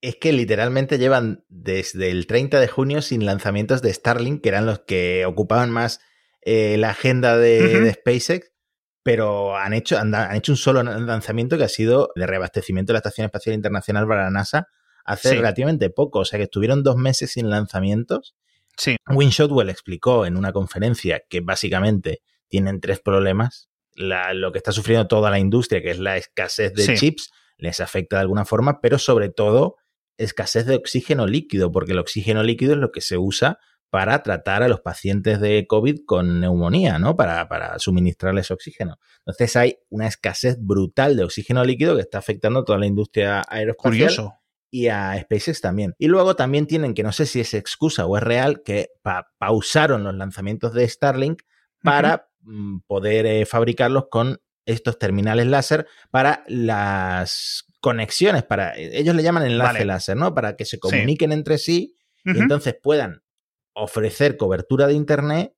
[0.00, 4.66] Es que literalmente llevan desde el 30 de junio sin lanzamientos de Starlink, que eran
[4.66, 6.00] los que ocupaban más
[6.42, 8.53] eh, la agenda de SpaceX
[9.04, 12.98] pero han hecho, han, hecho un solo lanzamiento que ha sido de reabastecimiento de la
[12.98, 14.66] Estación Espacial Internacional para la NASA
[15.04, 18.34] hace relativamente poco, o sea que estuvieron dos meses sin lanzamientos.
[18.78, 18.96] Sí.
[19.06, 23.68] Win Shotwell explicó en una conferencia que básicamente tienen tres problemas.
[23.94, 28.16] lo que está sufriendo toda la industria, que es la escasez de chips, les afecta
[28.16, 29.76] de alguna forma, pero sobre todo
[30.16, 33.58] escasez de oxígeno líquido, porque el oxígeno líquido es lo que se usa
[33.94, 37.14] para tratar a los pacientes de COVID con neumonía, ¿no?
[37.14, 38.98] Para, para, suministrarles oxígeno.
[39.18, 43.44] Entonces hay una escasez brutal de oxígeno líquido que está afectando a toda la industria
[43.48, 44.08] aeroespacial.
[44.08, 44.34] Curioso.
[44.68, 45.94] Y a SpaceX también.
[45.96, 48.88] Y luego también tienen, que no sé si es excusa o es real, que
[49.38, 51.42] pausaron los lanzamientos de Starlink
[51.80, 59.22] para mm, poder eh, fabricarlos con estos terminales láser para las conexiones, para ellos le
[59.22, 59.84] llaman enlace Vale.
[59.84, 60.34] láser, ¿no?
[60.34, 63.23] Para que se comuniquen entre sí y entonces puedan
[63.74, 65.54] ofrecer cobertura de internet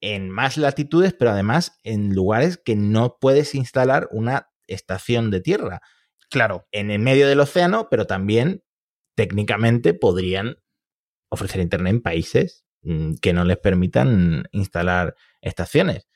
[0.00, 5.80] en más latitudes, pero además en lugares que no puedes instalar una estación de tierra
[6.30, 8.62] Claro, en el medio del océano, pero también
[9.16, 10.58] técnicamente podrían
[11.30, 16.06] ofrecer internet en países mm, que no les permitan instalar estaciones.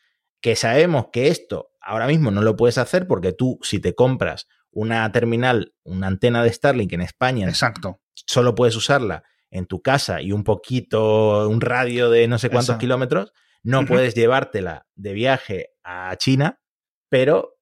[0.41, 4.49] Que sabemos que esto ahora mismo no lo puedes hacer porque tú, si te compras
[4.71, 8.01] una terminal, una antena de Starlink en España, exacto.
[8.15, 12.71] solo puedes usarla en tu casa y un poquito, un radio de no sé cuántos
[12.71, 12.79] Eso.
[12.79, 16.61] kilómetros, no puedes llevártela de viaje a China,
[17.09, 17.59] pero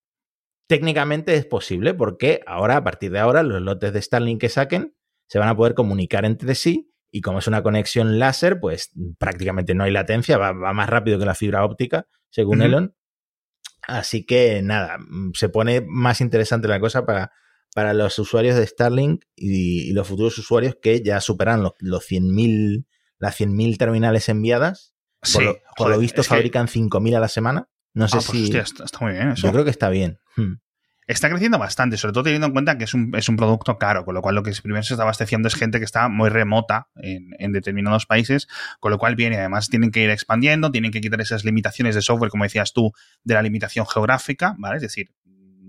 [0.66, 4.94] técnicamente es posible porque ahora, a partir de ahora, los lotes de Starlink que saquen
[5.29, 9.74] se van a poder comunicar entre sí y como es una conexión láser, pues prácticamente
[9.74, 12.62] no hay latencia, va, va más rápido que la fibra óptica, según.
[12.62, 12.94] Elon.
[13.83, 17.33] Así que nada, mm, se pone más interesante la cosa para,
[17.74, 22.04] para los usuarios de Starlink y, y los futuros usuarios que ya superan los, los
[22.11, 22.87] 100.000
[23.18, 24.94] las 100.000 terminales enviadas.
[25.20, 27.68] Por, Sí, lo, por joder, lo visto es que- fabrican 5.000 a la semana.
[27.92, 28.44] No sé Ah, pues, si...
[28.44, 29.46] hostia, está, está muy bien eso.
[29.46, 30.18] yo creo que está bien.
[30.37, 30.54] Hmm.
[31.06, 34.04] Está creciendo bastante, sobre todo teniendo en cuenta que es un, es un producto caro,
[34.04, 36.88] con lo cual lo que primero se está abasteciendo es gente que está muy remota
[36.94, 38.46] en, en determinados países,
[38.78, 42.02] con lo cual viene, además tienen que ir expandiendo, tienen que quitar esas limitaciones de
[42.02, 42.92] software, como decías tú,
[43.24, 44.76] de la limitación geográfica, ¿vale?
[44.76, 45.11] Es decir,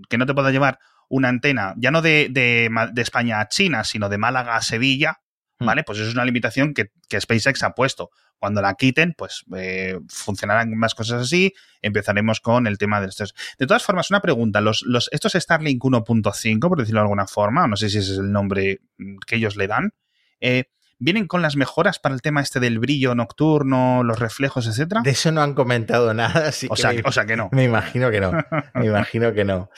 [0.08, 0.78] que no te pueda llevar
[1.14, 5.18] una antena, ya no de, de España a China, sino de Málaga a Sevilla,
[5.60, 5.84] ¿vale?
[5.84, 8.08] Pues eso es una limitación que, que SpaceX ha puesto.
[8.38, 11.52] Cuando la quiten, pues eh, funcionarán más cosas así.
[11.82, 13.34] Empezaremos con el tema de estos.
[13.58, 14.60] De todas formas, una pregunta.
[14.62, 18.18] Los, los, estos Starlink 1.5, por decirlo de alguna forma, no sé si ese es
[18.18, 19.92] el nombre mm, que ellos le dan,
[20.40, 20.64] eh,
[20.98, 25.02] ¿vienen con las mejoras para el tema este del brillo nocturno, los reflejos, etcétera?
[25.04, 27.48] De eso no han comentado nada, así O que sea, me- o sea que no.
[27.52, 28.32] Me imagino que no.
[28.74, 29.68] Me imagino que no.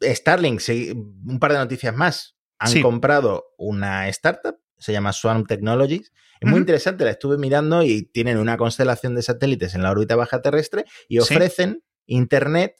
[0.00, 0.92] Starlink, sí,
[1.26, 2.36] un par de noticias más.
[2.58, 2.80] Han Sí.
[2.82, 6.12] comprado una startup, se llama Swarm Technologies.
[6.40, 10.14] Es muy interesante, la estuve mirando y tienen una constelación de satélites en la órbita
[10.16, 11.34] baja terrestre y Sí.
[11.34, 12.76] ofrecen internet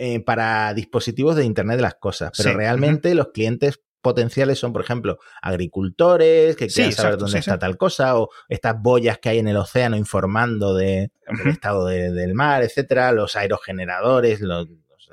[0.00, 2.30] eh, para dispositivos de Internet de las cosas.
[2.36, 2.56] Pero Sí.
[2.56, 7.38] realmente los clientes potenciales son, por ejemplo, agricultores que Sí, quieran saber exacto, dónde sí,
[7.40, 7.58] está sí.
[7.58, 12.12] tal cosa, o estas boyas que hay en el océano informando de, del estado de-
[12.12, 14.68] del mar, etcétera, los aerogeneradores, los,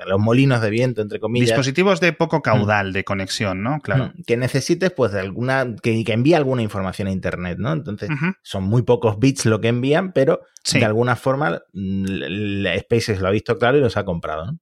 [0.07, 1.49] los molinos de viento, entre comillas.
[1.49, 3.79] Dispositivos de poco caudal de conexión, ¿no?
[3.79, 4.13] Claro.
[4.15, 5.65] Mm, Que necesites, pues, de alguna.
[5.81, 7.73] Que, que envíe alguna información a internet, ¿no?
[7.73, 8.09] Entonces,
[8.43, 10.79] son muy pocos bits lo que envían, pero Sí.
[10.79, 14.59] de alguna forma mm, la SpaceX lo ha visto claro y los ha comprado, ¿no?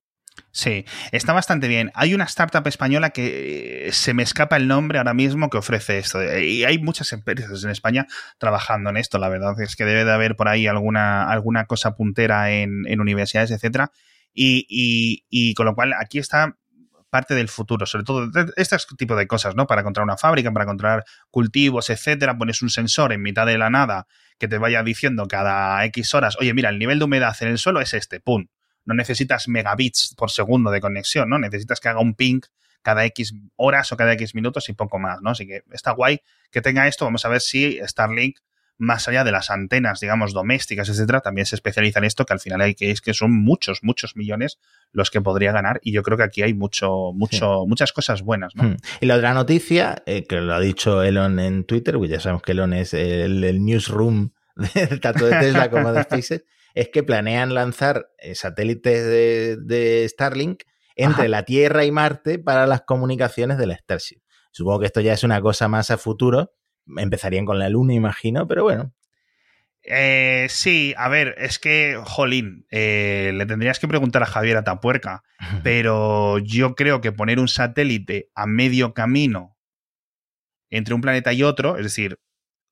[0.52, 1.92] Sí, está bastante bien.
[1.96, 5.98] Hay una startup española que eh, se me escapa el nombre ahora mismo que ofrece
[6.00, 6.22] esto.
[6.22, 8.06] Eh, Y hay muchas empresas en España
[8.38, 9.18] trabajando en esto.
[9.20, 13.00] La verdad es que debe de haber por ahí alguna, alguna cosa puntera en, en
[13.00, 13.92] universidades, etcétera.
[14.34, 16.58] Y, y- y con lo cual aquí está
[17.10, 19.68] parte del futuro, sobre todo este tipo de cosas, ¿no?
[19.68, 23.70] Para controlar una fábrica, para controlar cultivos, etcétera, pones un sensor en mitad de la
[23.70, 24.08] nada
[24.40, 27.60] que te vaya diciendo cada X horas, oye, mira, el nivel de humedad en el
[27.60, 28.48] suelo es este, pum.
[28.86, 31.38] No necesitas megabits por segundo de conexión, ¿no?
[31.38, 32.42] Necesitas que haga un ping
[32.82, 35.30] cada X horas o cada X minutos y poco más, ¿no?
[35.30, 36.20] Así que está guay
[36.50, 37.06] que tenga esto.
[37.06, 38.40] Vamos a ver si Starlink,
[38.78, 42.40] más allá de las antenas, digamos, domésticas, etcétera, también se especializa en esto, que al
[42.40, 44.60] final hay que es que son muchos, muchos millones
[44.92, 45.80] los que podría ganar.
[45.84, 48.64] Y yo creo que aquí hay mucho, mucho, muchas cosas buenas, ¿no?
[48.64, 48.78] Hmm.
[49.02, 52.42] Y la otra noticia, eh, que lo ha dicho Elon en Twitter, pues ya sabemos
[52.42, 57.04] que Elon es el, el newsroom de, tanto de Tesla como de SpaceX, es que
[57.04, 60.64] planean lanzar eh, satélites de, de Starlink
[60.96, 61.30] entre Ajá.
[61.30, 64.22] la Tierra y Marte para las comunicaciones de la Starship.
[64.52, 66.54] Supongo que esto ya es una cosa más a futuro.
[66.98, 68.94] Empezarían con la Luna, imagino, pero bueno.
[69.86, 75.24] Eh, sí, a ver, es que, jolín, eh, le tendrías que preguntar a Javier Atapuerca,
[75.64, 79.58] pero yo creo que poner un satélite a medio camino
[80.70, 82.20] entre un planeta y otro, es decir,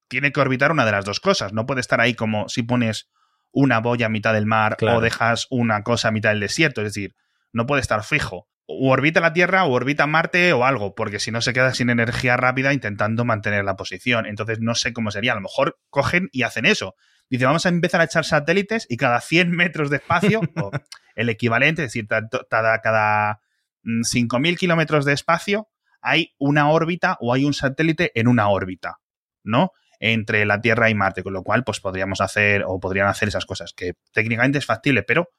[0.07, 3.09] tiene que orbitar una de las dos cosas, no puede estar ahí como si pones
[3.51, 4.97] una boya a mitad del mar Claro.
[4.97, 7.15] o dejas una cosa a mitad del desierto, es decir,
[7.51, 8.47] no puede estar fijo.
[8.79, 11.89] O orbita la Tierra o orbita Marte o algo, porque si no se queda sin
[11.89, 14.25] energía rápida intentando mantener la posición.
[14.25, 15.33] Entonces no sé cómo sería.
[15.33, 16.95] A lo mejor cogen y hacen eso.
[17.29, 20.71] Dice, vamos a empezar a echar satélites y cada 100 metros de espacio, o
[21.15, 23.39] el equivalente, es decir, cada, cada
[23.83, 25.69] mm, 5.000 kilómetros de espacio,
[26.01, 28.99] hay una órbita o hay un satélite en una órbita,
[29.43, 29.71] ¿no?
[29.99, 33.45] Entre la Tierra y Marte, con lo cual, pues podríamos hacer o podrían hacer esas
[33.45, 35.29] cosas, que técnicamente es factible, pero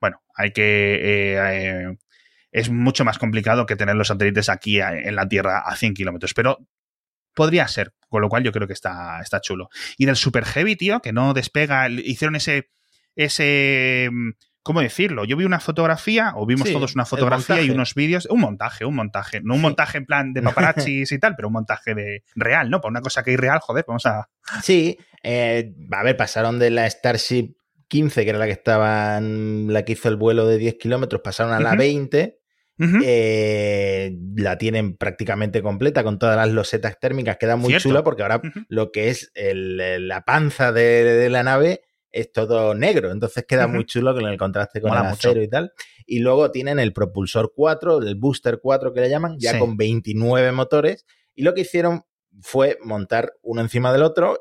[0.00, 0.94] bueno, hay que.
[0.94, 1.96] eh, eh,
[2.52, 5.94] es mucho más complicado que tener los satélites aquí a- en la Tierra a 100
[5.94, 6.58] kilómetros, pero
[7.34, 9.68] podría ser, con lo cual yo creo que está, está chulo.
[9.96, 12.70] Y del Super Heavy, tío, que no despega, hicieron ese,
[13.14, 14.30] ese mm,
[14.62, 15.24] ¿cómo decirlo?
[15.24, 18.84] Yo vi una fotografía, o vimos Sí, todos una fotografía y unos vídeos, un montaje,
[18.84, 22.22] un montaje, no un montaje en plan de paparazzis y tal, pero un montaje de
[22.34, 22.80] real, ¿no?
[22.80, 24.28] Para una cosa que es real, joder, vamos a...
[24.62, 27.54] Sí, eh, a ver, pasaron de la Starship
[27.88, 31.22] 15, que era la que estaba, en- la que hizo el vuelo de 10 kilómetros,
[31.22, 31.74] pasaron a la.
[31.74, 32.36] 20.
[32.80, 32.98] Ujú.
[33.04, 37.88] eh, la tienen prácticamente completa con todas las losetas térmicas, queda muy Cierto.
[37.88, 41.80] chula porque ahora lo que es el- la panza de, de la nave
[42.12, 45.32] es todo negro, entonces queda muy chulo con el contraste con Mola el mucho.
[45.42, 45.72] y tal.
[46.06, 49.58] Y luego tienen el propulsor 4, el booster 4 que le llaman, ya Sí.
[49.58, 51.04] con 29 motores.
[51.34, 52.02] Y lo que hicieron
[52.40, 54.38] fue montar uno encima del otro,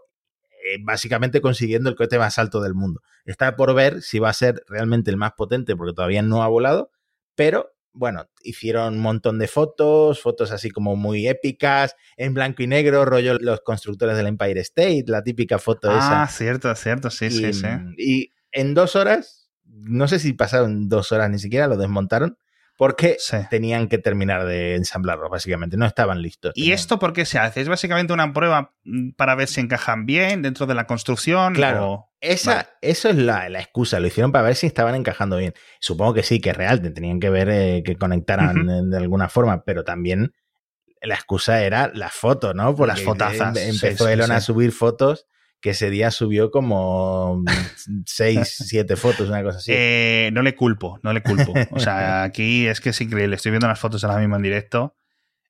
[0.68, 3.02] eh, básicamente consiguiendo el cohete más alto del mundo.
[3.26, 6.48] Está por ver si va a ser realmente el más potente, porque todavía no ha
[6.48, 6.92] volado,
[7.36, 12.68] pero bueno, hicieron un montón de fotos, fotos así como muy épicas, en blanco y
[12.68, 16.24] negro, rollo los constructores del Empire State, la típica foto esa.
[16.24, 17.68] Ah, cierto, cierto, sí, y, sí, sí.
[17.98, 22.38] y en dos horas, no sé si pasaron dos horas ni siquiera, lo desmontaron,
[22.78, 23.38] porque Sí.
[23.50, 26.52] tenían que terminar de ensamblarlo, básicamente, no estaban listos.
[26.56, 27.62] ¿Y Tenían- esto por qué se hace?
[27.62, 31.54] ¿Es básicamente una prueba mm, para ver si encajan bien dentro de la construcción?
[31.54, 31.92] Claro.
[31.92, 32.68] o- Esa, Vale.
[32.82, 35.54] Eso es la, la excusa, lo hicieron para ver si estaban encajando bien.
[35.80, 38.98] Supongo que sí, que es real, te tenían que ver eh, que conectaran eh, de
[38.98, 40.34] alguna forma, pero también
[41.02, 42.76] la excusa era las fotos, ¿no?
[42.76, 45.28] Porque Las fotazas, em- sí, Empezó sí, Elon a subir fotos,
[45.62, 47.44] que ese día subió como
[48.06, 49.72] seis, siete fotos, una cosa así.
[49.74, 51.54] Eh, no le culpo, no le culpo.
[51.72, 53.36] O sea, aquí es que es increíble.
[53.36, 54.96] Estoy viendo las fotos ahora mismo en directo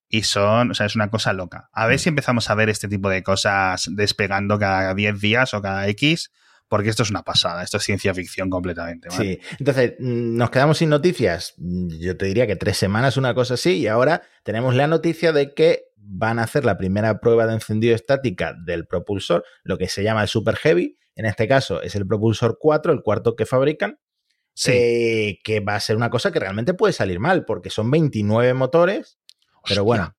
[0.09, 1.69] y son, o sea, es una cosa loca.
[1.73, 1.89] A Mm.
[1.89, 5.87] ver si empezamos a ver este tipo de cosas despegando cada 10 días o cada
[5.89, 6.31] X,
[6.67, 7.63] porque esto es una pasada.
[7.63, 9.09] Esto es ciencia ficción completamente.
[9.09, 9.23] ¿vale?
[9.23, 11.53] Sí, entonces mm, nos quedamos sin noticias.
[11.57, 15.53] Yo te diría que tres semanas, una cosa así, y ahora tenemos la noticia de
[15.53, 20.03] que van a hacer la primera prueba de encendido estática del propulsor, lo que se
[20.03, 20.97] llama el Super Heavy.
[21.15, 23.99] En este caso es el propulsor 4, el cuarto que fabrican,
[24.53, 24.71] Sí.
[24.73, 28.55] eh, que va a ser una cosa que realmente puede salir mal, porque son 29
[28.55, 29.19] motores,
[29.67, 30.16] pero bueno,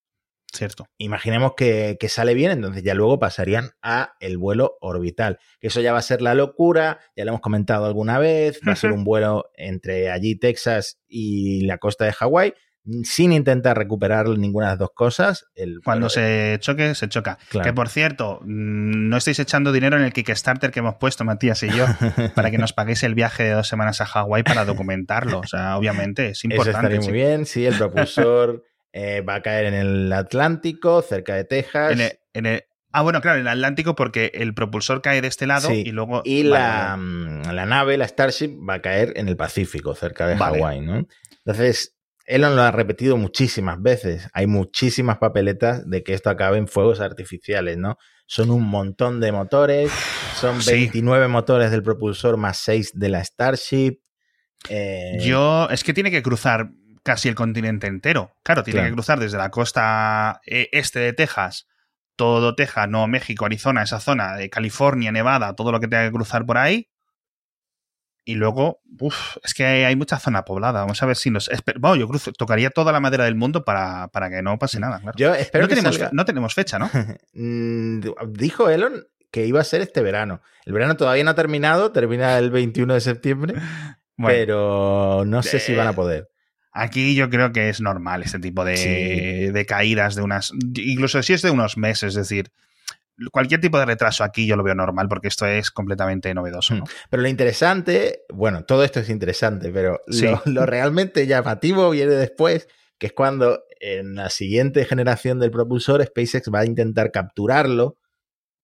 [0.53, 0.87] Cierto.
[0.97, 5.39] imaginemos que, que sale bien, entonces ya luego pasarían a el vuelo orbital.
[5.61, 8.73] Que eso ya va a ser la locura, ya lo hemos comentado alguna vez, va
[8.73, 12.55] a ser un vuelo entre allí Texas y la costa de Hawái,
[13.03, 15.47] sin intentar recuperar ninguna de las dos cosas.
[15.55, 17.39] El, Cuando se choque, se choca.
[17.51, 17.67] Claro.
[17.67, 21.63] Que por cierto, mm, no estáis echando dinero en el Kickstarter que hemos puesto, Matías
[21.63, 21.85] y yo,
[22.35, 25.41] para que nos paguéis el viaje de dos semanas a Hawái para documentarlo.
[25.41, 26.95] O sea, obviamente es Eso importante.
[26.95, 31.44] estaría muy bien, sí, el propulsor eh, va a caer en el Atlántico, cerca de
[31.44, 31.92] Texas.
[31.92, 35.29] En el- en el- ah, bueno, claro, en el Atlántico porque el propulsor cae de
[35.29, 36.22] este lado Sí, y luego...
[36.24, 37.03] Y Vale, la, vale.
[37.03, 40.59] mm, la nave, la Starship, va a caer en el Pacífico, cerca de Vale.
[40.59, 41.07] Hawái, ¿no?
[41.44, 41.94] Entonces,
[42.27, 44.29] Elon lo ha repetido muchísimas veces.
[44.35, 47.96] Hay muchísimas papeletas de que esto acabe en fuegos artificiales, ¿no?
[48.27, 49.90] Son un montón de motores,
[50.35, 50.72] son Sí.
[50.72, 54.01] 29 motores del propulsor más 6 de la Starship.
[54.68, 56.68] Eh, Yo, es que tiene que cruzar
[57.09, 58.37] casi el continente entero.
[58.42, 58.90] Claro, tiene Claro.
[58.90, 61.66] que cruzar desde la costa eh, este de Texas,
[62.16, 66.12] todo Texas, no México, Arizona, esa zona de California, Nevada, todo lo que tenga que
[66.12, 66.90] cruzar por ahí.
[68.27, 70.81] Y luego, uff, es que hay, hay mucha zona poblada.
[70.83, 71.49] Vamos a ver si nos.
[71.81, 75.01] Bueno, yo cruzo, tocaría toda la madera del mundo para, para que no pase nada,
[75.01, 75.16] claro.
[75.16, 76.90] Yo espero no, que tenemos, salga- no tenemos fecha, ¿no?
[77.33, 78.01] Mm,
[78.33, 80.42] Dijo Elon que iba a ser este verano.
[80.66, 83.55] El verano todavía no ha terminado, termina el 21 de septiembre,
[84.18, 86.29] Bueno, pero no sé si van a eh, poder.
[86.81, 89.53] Aquí yo creo que es normal este tipo de, Sí.
[89.53, 90.53] de caídas de unas.
[90.77, 92.51] Incluso si es de unos meses, es decir,
[93.33, 96.75] cualquier tipo de retraso aquí yo lo veo normal porque esto es completamente novedoso.
[96.75, 96.85] ¿no?
[97.11, 100.27] Pero lo interesante, bueno, todo esto es interesante, pero Sí.
[100.27, 106.05] lo, lo realmente llamativo viene después, que es cuando en la siguiente generación del propulsor
[106.05, 107.97] SpaceX va a intentar capturarlo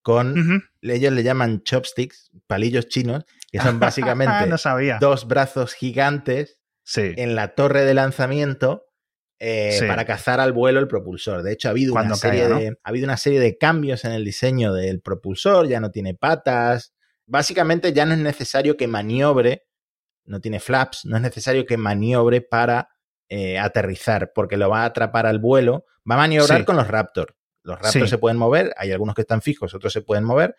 [0.03, 4.57] con, ellos le llaman chopsticks, palillos chinos, que son básicamente no
[5.01, 7.13] dos brazos gigantes Sí.
[7.17, 8.87] en la torre de lanzamiento
[9.41, 9.87] eh, Sí.
[9.87, 11.43] para cazar al vuelo el propulsor.
[11.43, 12.61] De hecho, ha habido, una serie caiga, ¿no?
[12.61, 16.15] de, ha habido una serie de cambios en el diseño del propulsor, ya no tiene
[16.15, 16.95] patas.
[17.27, 19.67] Básicamente ya no es necesario que maniobre,
[20.25, 22.89] no tiene flaps, no es necesario que maniobre para
[23.29, 25.85] eh, aterrizar, porque lo va a atrapar al vuelo.
[26.09, 26.65] Va a maniobrar Sí.
[26.65, 27.35] con los Raptor.
[27.63, 30.55] Los Raptor se pueden mover, hay algunos que están fijos, otros se pueden mover.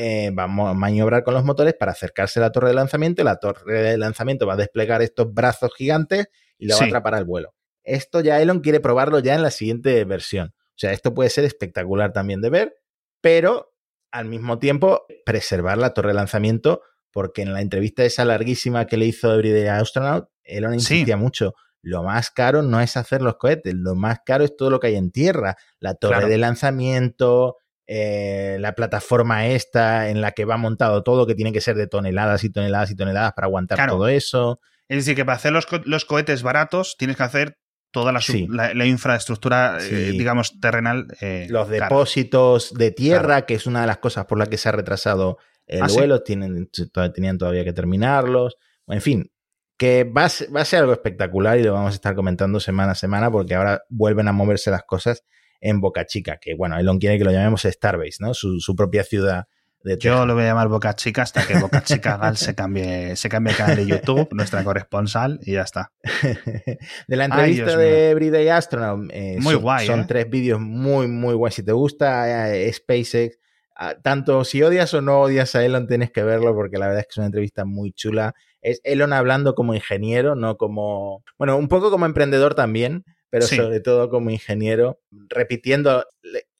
[0.00, 3.24] Eh, va a maniobrar con los motores para acercarse a la torre de lanzamiento y
[3.24, 6.84] la torre de lanzamiento va a desplegar estos brazos gigantes y lo va Sí.
[6.84, 7.54] a atrapar al vuelo.
[7.84, 10.54] Esto ya Elon quiere probarlo ya en la siguiente versión.
[10.56, 12.76] O sea, esto puede ser espectacular también de ver,
[13.20, 13.74] pero
[14.10, 18.96] al mismo tiempo preservar la torre de lanzamiento porque en la entrevista esa larguísima que
[18.96, 20.94] le hizo Everyday Astronaut, Elon Sí.
[20.94, 21.54] insistía mucho.
[21.82, 24.88] Lo más caro no es hacer los cohetes, lo más caro es todo lo que
[24.88, 26.28] hay en tierra, la torre Claro.
[26.28, 27.56] de lanzamiento,
[27.86, 31.86] eh, la plataforma esta en la que va montado todo, que tiene que ser de
[31.86, 34.60] toneladas y toneladas y toneladas para aguantar todo eso.
[34.88, 37.58] Es decir, que para hacer los, los cohetes baratos tienes que hacer
[37.90, 41.06] toda la, infraestructura, eh, digamos, terrenal.
[41.20, 44.68] Eh, los depósitos de tierra, que es una de las cosas por las que se
[44.68, 46.68] ha retrasado el ah, vuelo, tienen,
[47.14, 48.58] tenían todavía que terminarlos.
[48.86, 49.32] En fin,
[49.78, 53.30] que va a, ser, algo espectacular y lo vamos a estar comentando semana a semana
[53.30, 55.24] porque ahora vuelven a moverse las cosas
[55.60, 58.34] en Boca Chica, que bueno, Elon quiere que lo llamemos Starbase, ¿no?
[58.34, 59.46] Su, propia ciudad
[59.94, 63.28] yo lo voy a llamar Boca Chica hasta que Boca Chica Gal se cambie, se
[63.28, 65.92] cambie el canal de YouTube, nuestra corresponsal, y ya está.
[67.06, 69.08] de la entrevista de Everyday Astronaut.
[69.12, 69.86] Eh, muy son, guay.
[69.86, 70.04] Son ¿eh?
[70.08, 71.52] tres vídeos muy, muy guay.
[71.52, 73.38] Si te gusta eh, SpaceX,
[73.76, 77.02] ah, tanto si odias o no odias a Elon, tienes que verlo porque la verdad
[77.02, 78.34] es que es una entrevista muy chula.
[78.62, 81.22] Es Elon hablando como ingeniero, no como.
[81.38, 86.06] Bueno, un poco como emprendedor también, pero sobre todo como ingeniero, repitiendo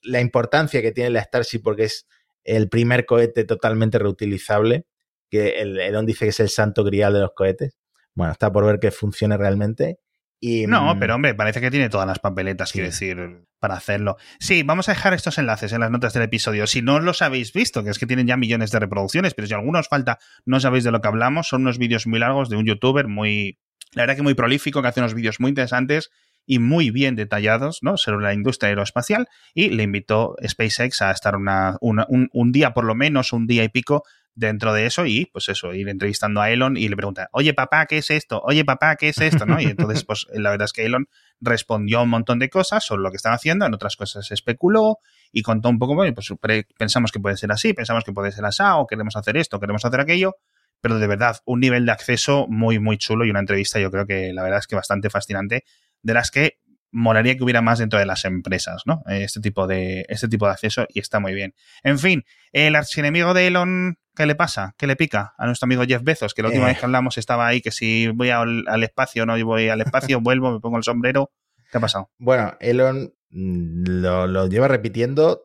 [0.02, 2.06] la importancia que tiene la Starship porque es
[2.44, 4.86] el primer cohete totalmente reutilizable,
[5.30, 7.78] que el Elon dice que es el santo grial de los cohetes.
[8.14, 9.98] Bueno, está por ver que funcione realmente.
[10.38, 14.16] Y, no, mm, pero hombre, parece que tiene todas las papeletas, quiero decir, para hacerlo.
[14.38, 16.66] Sí, vamos a dejar estos enlaces en las notas del episodio.
[16.66, 19.54] Si no los habéis visto, que es que tienen ya millones de reproducciones, pero si
[19.54, 22.56] alguno os falta, no sabéis de lo que hablamos, son unos vídeos muy largos de
[22.56, 23.58] un youtuber muy,
[23.92, 26.10] la verdad que muy prolífico, que hace unos vídeos muy interesantes
[26.46, 27.96] y muy bien detallados ¿no?
[27.96, 32.94] sobre la industria aeroespacial y le invitó SpaceX a estar una, un, día por lo
[32.94, 36.76] menos, un día y pico dentro de eso y pues eso, ir entrevistando a Elon
[36.76, 38.40] y le pregunta, oye papá, ¿qué es esto?
[38.44, 39.46] Oye papá, ¿qué es esto?
[39.46, 39.60] ¿no?
[39.60, 41.08] Y entonces pues la verdad es que Elon
[41.40, 44.98] respondió un montón de cosas sobre lo que están haciendo, en otras cosas especuló
[45.32, 46.32] y contó un poco, bueno, pues
[46.78, 49.84] pensamos que puede ser así, pensamos que puede ser así, o queremos hacer esto, queremos
[49.84, 50.36] hacer aquello,
[50.80, 54.06] pero de verdad, un nivel de acceso muy, muy chulo y una entrevista yo creo
[54.06, 55.64] que la verdad es que bastante fascinante
[56.06, 56.60] de las que
[56.92, 59.02] molaría que hubiera más dentro de las empresas, ¿no?
[59.06, 61.54] Este tipo de, este tipo de acceso y está muy bien.
[61.82, 64.74] En fin, el archienemigo de Elon, ¿qué le pasa?
[64.78, 66.32] ¿Qué le pica a nuestro amigo Jeff Bezos?
[66.32, 66.68] Que la última eh.
[66.68, 70.52] vez que hablamos estaba ahí, que si voy al, espacio, no voy al espacio, vuelvo,
[70.52, 71.32] me pongo el sombrero.
[71.70, 72.10] ¿Qué ha pasado?
[72.18, 75.42] Bueno, Elon mm, lo, lo lleva repitiendo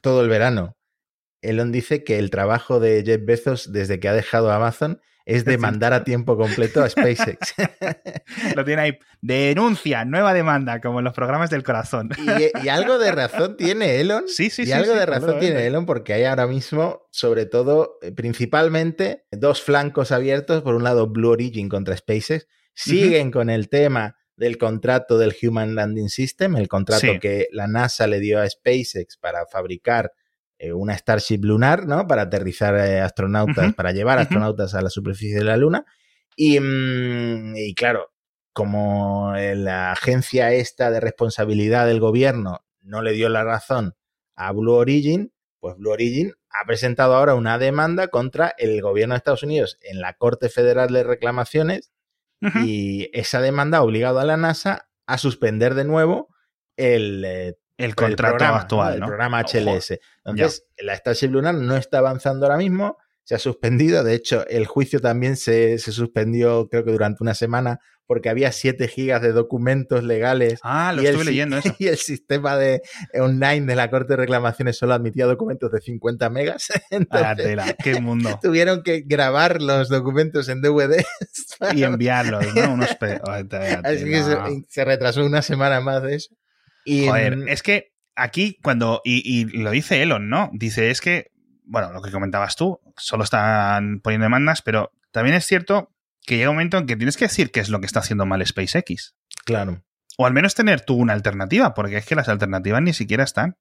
[0.00, 0.76] todo el verano.
[1.42, 5.56] Elon dice que el trabajo de Jeff Bezos desde que ha dejado Amazon es de
[5.58, 7.54] mandar a tiempo completo a SpaceX.
[8.56, 8.98] Lo tiene ahí.
[9.22, 12.10] Denuncia, nueva demanda, como en los programas del corazón.
[12.62, 14.24] Y, algo de razón tiene Elon.
[14.28, 14.72] Sí, sí, y sí.
[14.72, 20.12] algo de razón tiene Elon porque hay ahora mismo, sobre todo, eh, principalmente, dos flancos
[20.12, 20.62] abiertos.
[20.62, 22.46] Por un lado, Blue Origin contra SpaceX.
[22.74, 28.06] Siguen con el tema del contrato del Human Landing System, el contrato que la NASA
[28.06, 30.23] le dio a SpaceX para fabricar eh,
[30.72, 32.06] una Starship lunar, ¿no?
[32.06, 35.84] Para aterrizar eh, astronautas, para llevar astronautas a la superficie de la Luna.
[36.36, 38.12] Y, mm, y claro,
[38.52, 43.94] como la agencia esta de responsabilidad del gobierno no le dio la razón
[44.36, 49.18] a Blue Origin, pues Blue Origin ha presentado ahora una demanda contra el gobierno de
[49.18, 51.90] Estados Unidos en la Corte Federal de Reclamaciones
[52.62, 56.28] y esa demanda ha obligado a la NASA a suspender de nuevo
[56.76, 59.98] el eh, el contrato actual, El programa HLS.
[60.24, 64.04] Entonces, la Starship Lunar no está avanzando ahora mismo, se ha suspendido.
[64.04, 68.52] De hecho, el juicio también se, se suspendió, creo que durante una semana, porque había
[68.52, 70.60] 7 gigas de documentos legales.
[70.62, 71.74] Ah, lo estuve leyendo eso.
[71.78, 72.82] Y el sistema de
[73.14, 76.68] online de la Corte de Reclamaciones solo admitía documentos de 50 megas.
[76.90, 78.38] Entonces, qué mundo.
[78.42, 81.02] Tuvieron que grabar los documentos en DVD.
[81.74, 82.74] Y enviarlos, ¿no?
[82.74, 84.36] Unos Así que se,
[84.68, 86.34] se retrasó una semana más de eso.
[86.84, 90.50] Y, Joder, es que aquí cuando, y, lo dice Elon, ¿no?
[90.52, 91.30] Dice, es que,
[91.64, 95.94] bueno, lo que comentabas tú, solo están poniendo demandas, pero también es cierto
[96.26, 98.26] que llega un momento en que tienes que decir qué es lo que está haciendo
[98.26, 99.14] mal SpaceX.
[99.44, 99.84] Claro.
[100.16, 103.56] O al menos tener tú una alternativa, porque es que las alternativas ni siquiera están.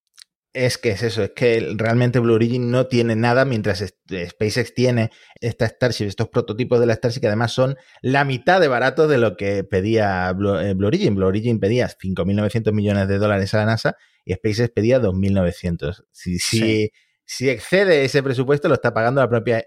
[0.53, 5.09] Es que es eso, es que realmente Blue Origin no tiene nada, mientras SpaceX tiene
[5.41, 9.17] esta Starship, estos prototipos de la Starship que además son la mitad de baratos de
[9.17, 11.15] lo que pedía Blue, eh, Origin.
[11.15, 13.95] Blue Origin pedía 5.900 millones de dólares a la NASA
[14.25, 16.05] y SpaceX pedía 2.900.
[16.11, 16.91] Si, si,
[17.25, 19.65] si, excede ese presupuesto, lo está pagando la propia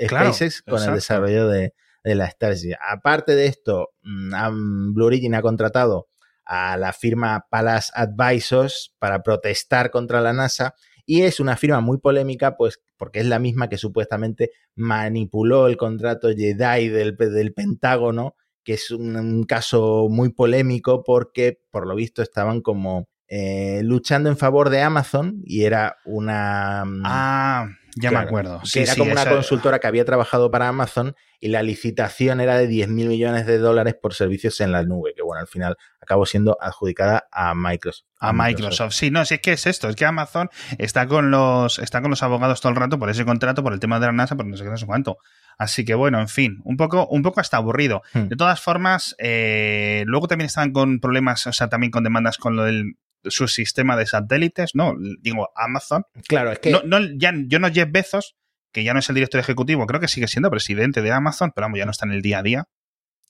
[0.00, 1.74] SpaceX con el desarrollo de,
[2.04, 2.74] de, la Starship.
[2.88, 6.06] Aparte de esto, mm, Blue Origin ha contratado
[6.48, 10.74] a la firma Palace Advisors para protestar contra la NASA.
[11.06, 15.76] Y es una firma muy polémica pues porque es la misma que supuestamente manipuló el
[15.76, 18.34] contrato Jedi del, del Pentágono
[18.68, 24.36] que es un, caso muy polémico porque por lo visto estaban como eh, luchando en
[24.36, 26.84] favor de Amazon y era una...
[26.84, 27.68] Mm, ah,
[28.00, 28.60] Ya me acuerdo.
[28.72, 32.66] que era como una consultora que había trabajado para Amazon y la licitación era de
[32.66, 36.26] 10 mil millones de dólares por servicios en la nube, que bueno, al final acabó
[36.26, 38.06] siendo adjudicada a Microsoft.
[38.20, 41.78] A Microsoft, sí, no, sí, es que es esto, es que Amazon está con los,
[41.78, 44.12] está con los abogados todo el rato por ese contrato, por el tema de la
[44.12, 45.18] NASA, por no sé qué, no sé cuánto.
[45.58, 48.02] Así que bueno, en fin, un poco, un poco hasta aburrido.
[48.14, 48.28] Hmm.
[48.28, 52.56] De todas formas, eh, luego también estaban con problemas, o sea, también con demandas con
[52.56, 52.94] lo del
[53.24, 54.94] su sistema de satélites, ¿no?
[55.20, 56.04] Digo, Amazon.
[56.28, 56.70] Claro, es que.
[56.70, 58.36] No, no, ya, yo no Jeff Bezos,
[58.72, 61.66] que ya no es el director ejecutivo, creo que sigue siendo presidente de Amazon, pero
[61.66, 62.64] vamos, ya no está en el día a día.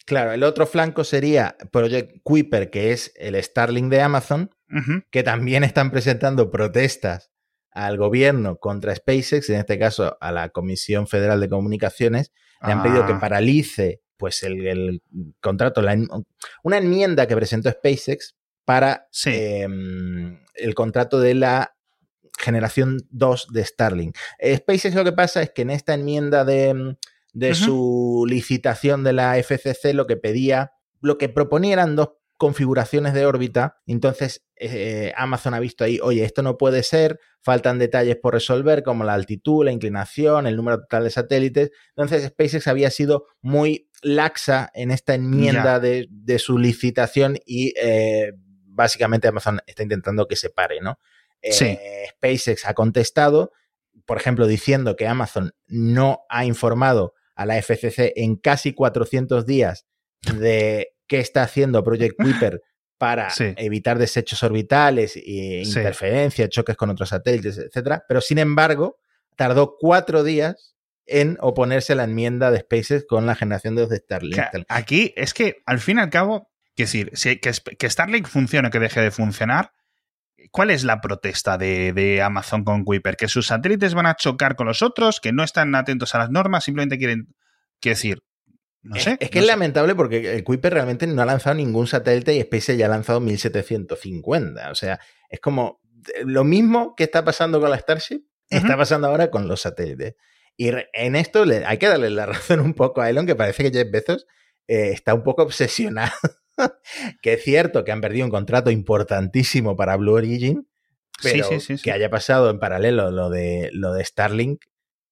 [0.04, 4.50] Claro, el otro flanco sería Project Kuiper, que es el Starlink de Amazon,
[5.10, 7.30] que también están presentando protestas
[7.70, 12.32] al gobierno contra SpaceX, en este caso a la Comisión Federal de Comunicaciones,
[12.64, 13.20] le han pedido que ah.
[13.20, 15.02] paralice pues el,
[15.40, 15.82] contrato,
[16.62, 18.37] una enmienda que presentó SpaceX
[18.68, 21.74] para em, el contrato de la
[22.38, 24.18] generación 2 de Starlink.
[24.56, 26.96] SpaceX lo que pasa es que en esta enmienda de, em,
[27.54, 33.24] su licitación de la FCC lo que pedía, lo que proponía eran dos configuraciones de
[33.24, 33.78] órbita.
[33.86, 38.82] Entonces eh, Amazon ha visto ahí, oye, esto no puede ser, faltan detalles por resolver
[38.82, 41.70] como la altitud, la inclinación, el número total de satélites.
[41.96, 46.06] Entonces SpaceX había sido muy laxa en esta enmienda de,
[46.38, 48.34] su licitación y eh,
[48.78, 51.00] básicamente Amazon está intentando que se pare, ¿no?
[51.42, 53.52] Eh, SpaceX ha contestado,
[54.06, 59.86] por ejemplo, diciendo que Amazon no ha informado a la FCC en casi 400 días
[60.38, 62.62] de qué está haciendo Project Kuiper
[62.98, 68.04] para evitar desechos orbitales, e interferencias, choques con otros satélites, etcétera.
[68.08, 68.98] Pero sin embargo,
[69.36, 70.76] tardó cuatro días
[71.06, 74.38] en oponerse a la enmienda de SpaceX con la generación de Starlink.
[74.68, 76.50] Aquí es que, al fin y al cabo,
[76.84, 79.72] decir, si, que, que Starlink funcione o que deje de funcionar,
[80.50, 83.16] ¿cuál es la protesta de, Amazon con Kuiper?
[83.16, 85.20] ¿Que sus satélites van a chocar con los otros?
[85.20, 86.64] ¿Que no están atentos a las normas?
[86.64, 87.34] Simplemente quieren.
[87.80, 88.22] Decir.
[88.82, 89.16] No sé.
[89.20, 92.78] Es, que es lamentable porque el Kuiper realmente no ha lanzado ningún satélite y SpaceX
[92.78, 94.70] ya ha lanzado 1750.
[94.70, 95.80] O sea, es como
[96.24, 100.14] lo mismo que está pasando con la Starship, está pasando ahora con los satélites.
[100.56, 103.78] Y en esto hay que darle la razón un poco a Elon, que parece que
[103.78, 104.26] Jeff Bezos
[104.66, 106.12] eh, está un poco obsesionado
[107.22, 110.68] que es cierto que han perdido un contrato importantísimo para Blue Origin,
[111.22, 111.48] pero
[111.82, 114.64] que haya pasado en paralelo lo de, lo de Starlink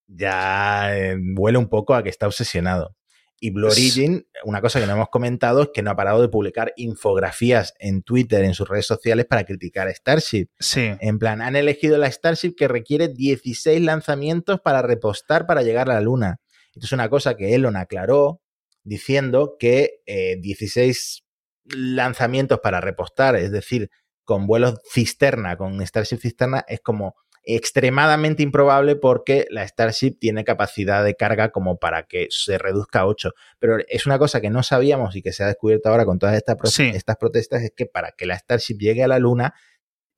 [0.09, 2.97] ya eh, huele un poco a que está obsesionado.
[3.39, 6.29] Y Blue Origin, una cosa que no hemos comentado es que no ha parado de
[6.29, 10.49] publicar infografías en Twitter, en sus redes sociales, para criticar a Starship.
[10.59, 10.93] Sí.
[11.01, 15.95] En plan, han elegido la Starship que requiere 16 lanzamientos para repostar para llegar a
[15.95, 16.41] la Luna.
[16.75, 18.41] Esto es una cosa que Elon aclaró
[18.85, 21.26] diciendo que 16 eh,
[21.75, 23.91] lanzamientos para repostar, es decir,
[24.25, 27.15] con vuelos cisterna, con Starship cisterna, es como
[27.49, 33.07] extremadamente improbable porque la Starship tiene capacidad de carga como para que se reduzca a
[33.07, 33.31] 8.
[33.61, 36.37] Pero es una cosa que no sabíamos y que se ha descubierto ahora con todas
[36.37, 39.55] estas, estas protestas, es que para que la Starship llegue a la Luna,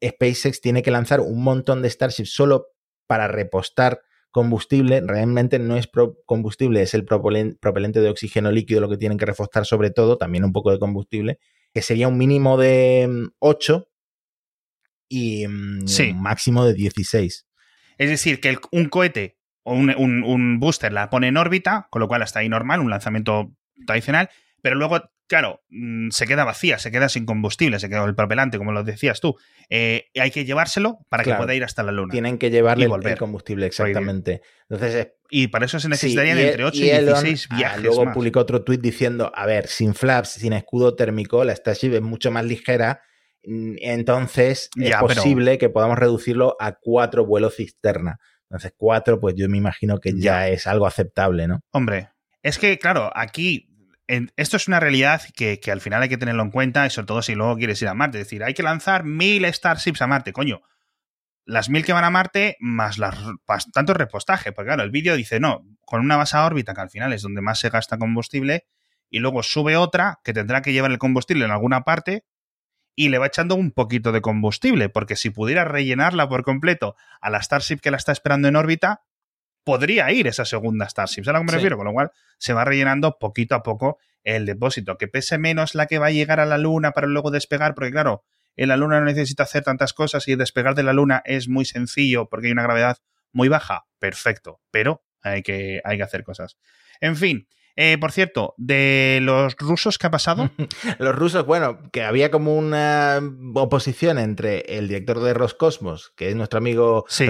[0.02, 2.68] SpaceX tiene que lanzar un montón de Starships solo
[3.06, 5.88] para repostar combustible, realmente no es
[6.26, 10.44] combustible, es el propelente de oxígeno líquido lo que tienen que reforzar sobre todo, también
[10.44, 11.38] un poco de combustible,
[11.72, 13.82] que sería un mínimo de 8 mm,
[15.08, 17.46] y mm, un máximo de 16.
[17.98, 22.08] Es decir, que un cohete o un, un, booster la pone en órbita, con lo
[22.08, 23.52] cual está ahí normal, un lanzamiento
[23.86, 24.30] tradicional,
[24.62, 28.58] pero luego claro, mm, se queda vacía, se queda sin combustible, se queda el propelante,
[28.58, 29.36] como lo decías tú.
[29.68, 32.10] Eh, hay que llevárselo para que pueda ir hasta la luna.
[32.10, 34.40] Tienen que llevarle el combustible, exactamente.
[34.68, 37.82] Entonces, y para eso se necesitarían entre 8 y, 16 ah, viajes.
[37.82, 42.02] luego publicó otro tuit diciendo: A ver, sin flaps, sin escudo térmico, la Starship es
[42.02, 43.02] mucho más ligera.
[43.44, 48.18] Mm, entonces es posible que podamos reducirlo a cuatro vuelos cisterna.
[48.50, 51.60] Entonces, cuatro, pues yo me imagino que ya es algo aceptable, ¿no?
[51.70, 52.08] Hombre,
[52.42, 53.67] es que, claro, aquí
[54.08, 57.22] esto es una realidad que, al final hay que tenerlo en cuenta y sobre todo
[57.22, 58.18] si luego quieres ir a Marte.
[58.18, 60.62] Es decir, hay que lanzar mil Starships a Marte, coño.
[61.44, 63.16] Las mil que van a Marte más las,
[63.72, 66.90] tanto repostaje, porque claro, el vídeo dice, no, con una base a órbita que al
[66.90, 68.66] final es donde más se gasta combustible
[69.10, 72.24] y luego sube otra que tendrá que llevar el combustible en alguna parte
[72.94, 77.30] y le va echando un poquito de combustible, porque si pudiera rellenarla por completo a
[77.30, 79.02] la Starship que la está esperando en órbita,
[79.68, 81.24] podría ir esa segunda Starship.
[81.24, 81.76] ¿Sabes a lo que me refiero?
[81.76, 84.96] Con lo cual se va rellenando poquito a poco el depósito.
[84.96, 87.90] Que pese menos la que va a llegar a la Luna para luego despegar, porque
[87.90, 88.24] claro,
[88.56, 91.66] en la Luna no necesita hacer tantas cosas y despegar de la Luna es muy
[91.66, 92.96] sencillo porque hay una gravedad
[93.30, 93.84] muy baja.
[93.98, 96.56] Perfecto, pero hay que, hay que hacer cosas.
[97.02, 97.46] En fin,
[97.80, 100.50] Eh, por cierto, de los rusos, ¿qué ha pasado?
[100.98, 103.20] los rusos, bueno, que había como una
[103.54, 107.26] oposición entre el director de Roscosmos, que es nuestro amigo Sí.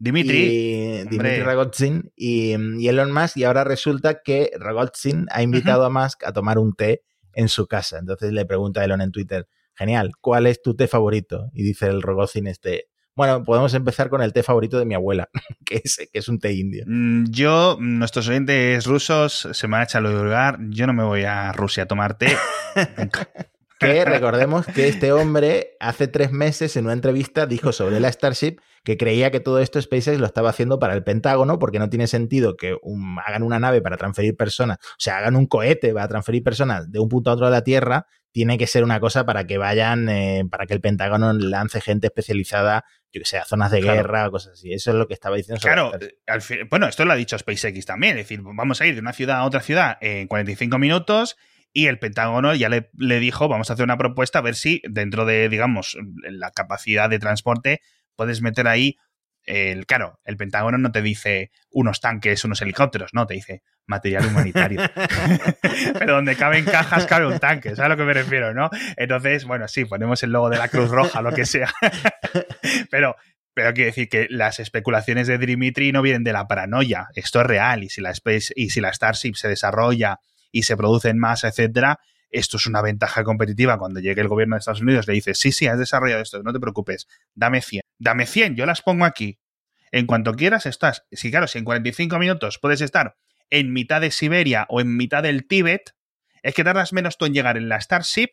[0.00, 0.36] Dimitri.
[0.36, 1.04] y.
[1.08, 6.24] Dimitri Rogozin y, y Elon Musk, y ahora resulta que Rogozin ha invitado a Musk
[6.24, 7.98] a tomar un té en su casa.
[8.00, 9.46] Entonces le pregunta a Elon en Twitter,
[9.76, 11.50] genial, ¿cuál es tu té favorito?
[11.54, 15.28] Y dice el Rogozin este, bueno, podemos empezar con el té favorito de mi abuela,
[15.64, 16.84] que es, que es un té indio.
[16.86, 20.58] Mm, Yo, nuestros oyentes rusos se me ha echado el lugar.
[20.70, 22.36] Yo no me voy a Rusia a tomar té.
[23.78, 28.58] Que recordemos que este hombre hace tres meses en una entrevista dijo sobre la Starship
[28.84, 32.06] que creía que todo esto SpaceX lo estaba haciendo para el Pentágono porque no tiene
[32.06, 36.06] sentido que un- hagan una nave para transferir personas, o sea, hagan un cohete para
[36.06, 39.24] transferir personas de un punto a otro de la Tierra, tiene que ser una cosa
[39.26, 43.44] para que vayan, eh, para que el Pentágono lance gente especializada, yo que sé, a
[43.44, 43.96] zonas de Claro.
[43.98, 44.72] guerra o cosas así.
[44.72, 45.60] Eso es lo que estaba diciendo.
[45.60, 48.16] Claro, eh, al fin- bueno, esto lo ha dicho SpaceX también.
[48.16, 51.36] Es decir, vamos a ir de una ciudad a otra ciudad en 45 minutos
[51.74, 54.80] y el Pentágono ya le, le dijo, vamos a hacer una propuesta a ver si
[54.88, 57.80] dentro de, digamos, la capacidad de transporte
[58.16, 58.96] puedes meter ahí,
[59.44, 64.26] el, claro, el Pentágono no te dice unos tanques, unos helicópteros, no, te dice material
[64.26, 64.80] humanitario.
[65.98, 68.70] Pero donde caben cajas, cabe un tanque, ¿sabes a lo que me refiero, no?
[68.96, 71.72] Entonces, bueno, sí, ponemos el logo de la Cruz Roja, lo que sea.
[72.90, 73.16] Pero,
[73.54, 77.08] pero quiero decir que las especulaciones de Dimitri no vienen de la paranoia.
[77.14, 77.84] Esto es real.
[77.84, 80.20] Y si la Space, y si la Starship se desarrolla
[80.50, 81.98] y se produce en masa, etcétera,
[82.30, 83.78] esto es una ventaja competitiva.
[83.78, 86.52] Cuando llegue el gobierno de Estados Unidos, le dice, sí, sí, has desarrollado esto, no
[86.52, 87.81] te preocupes, dame 100.
[88.02, 89.38] Dame 100, yo las pongo aquí.
[89.92, 91.04] En cuanto quieras, estás.
[91.12, 93.14] Si claro, si en 45 minutos puedes estar
[93.48, 95.94] en mitad de Siberia o en mitad del Tíbet,
[96.42, 98.30] es que tardas menos tú en llegar en la Starship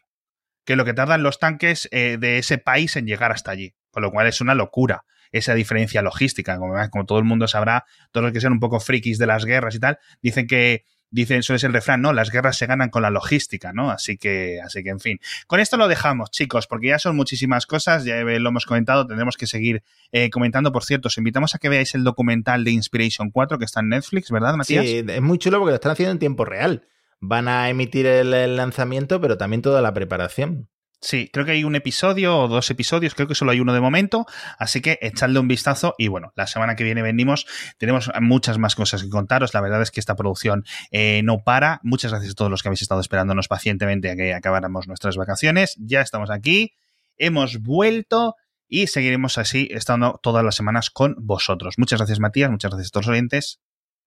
[0.66, 3.76] que lo que tardan los tanques eh, de ese país en llegar hasta allí.
[3.92, 6.58] Con lo cual es una locura esa diferencia logística.
[6.58, 9.46] Como, como todo el mundo sabrá, todos los que sean un poco frikis de las
[9.46, 12.90] guerras y tal, dicen que dicen, eso es el refrán, no, las guerras se ganan
[12.90, 13.92] con la logística, ¿no?
[13.92, 15.20] Así que, así que, en fin.
[15.48, 19.38] Con esto lo dejamos, chicos, porque ya son muchísimas cosas, ya lo hemos comentado, tendremos
[19.38, 20.72] que seguir eh, comentando.
[20.72, 23.90] Por cierto, os invitamos a que veáis el documental de Inspiration 4 que está en
[23.90, 24.86] Netflix, ¿verdad, Matías?
[24.86, 26.84] Sí, es muy chulo porque lo están haciendo en tiempo real.
[27.20, 30.70] Van a emitir el, el lanzamiento, pero también toda la preparación.
[31.02, 33.80] Sí, creo que hay un episodio o dos episodios, creo que solo hay uno de
[33.80, 34.26] momento,
[34.58, 37.48] así que echadle un vistazo y bueno, la semana que viene venimos,
[37.78, 41.80] tenemos muchas más cosas que contaros, la verdad es que esta producción eh, no para,
[41.84, 45.76] muchas gracias a todos los que habéis estado esperándonos pacientemente a que acabáramos nuestras vacaciones,
[45.80, 46.74] ya estamos aquí,
[47.16, 48.36] hemos vuelto
[48.68, 51.76] y seguiremos así estando todas las semanas con vosotros.
[51.78, 53.62] Muchas gracias Matías, muchas gracias a todos los oyentes,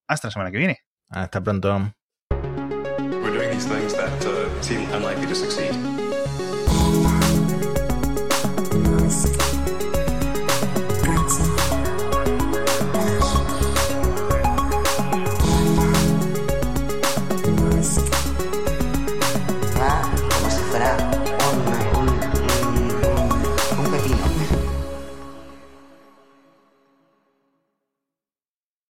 [0.07, 0.81] hasta la semana que viene.
[1.09, 1.95] Hasta pronto.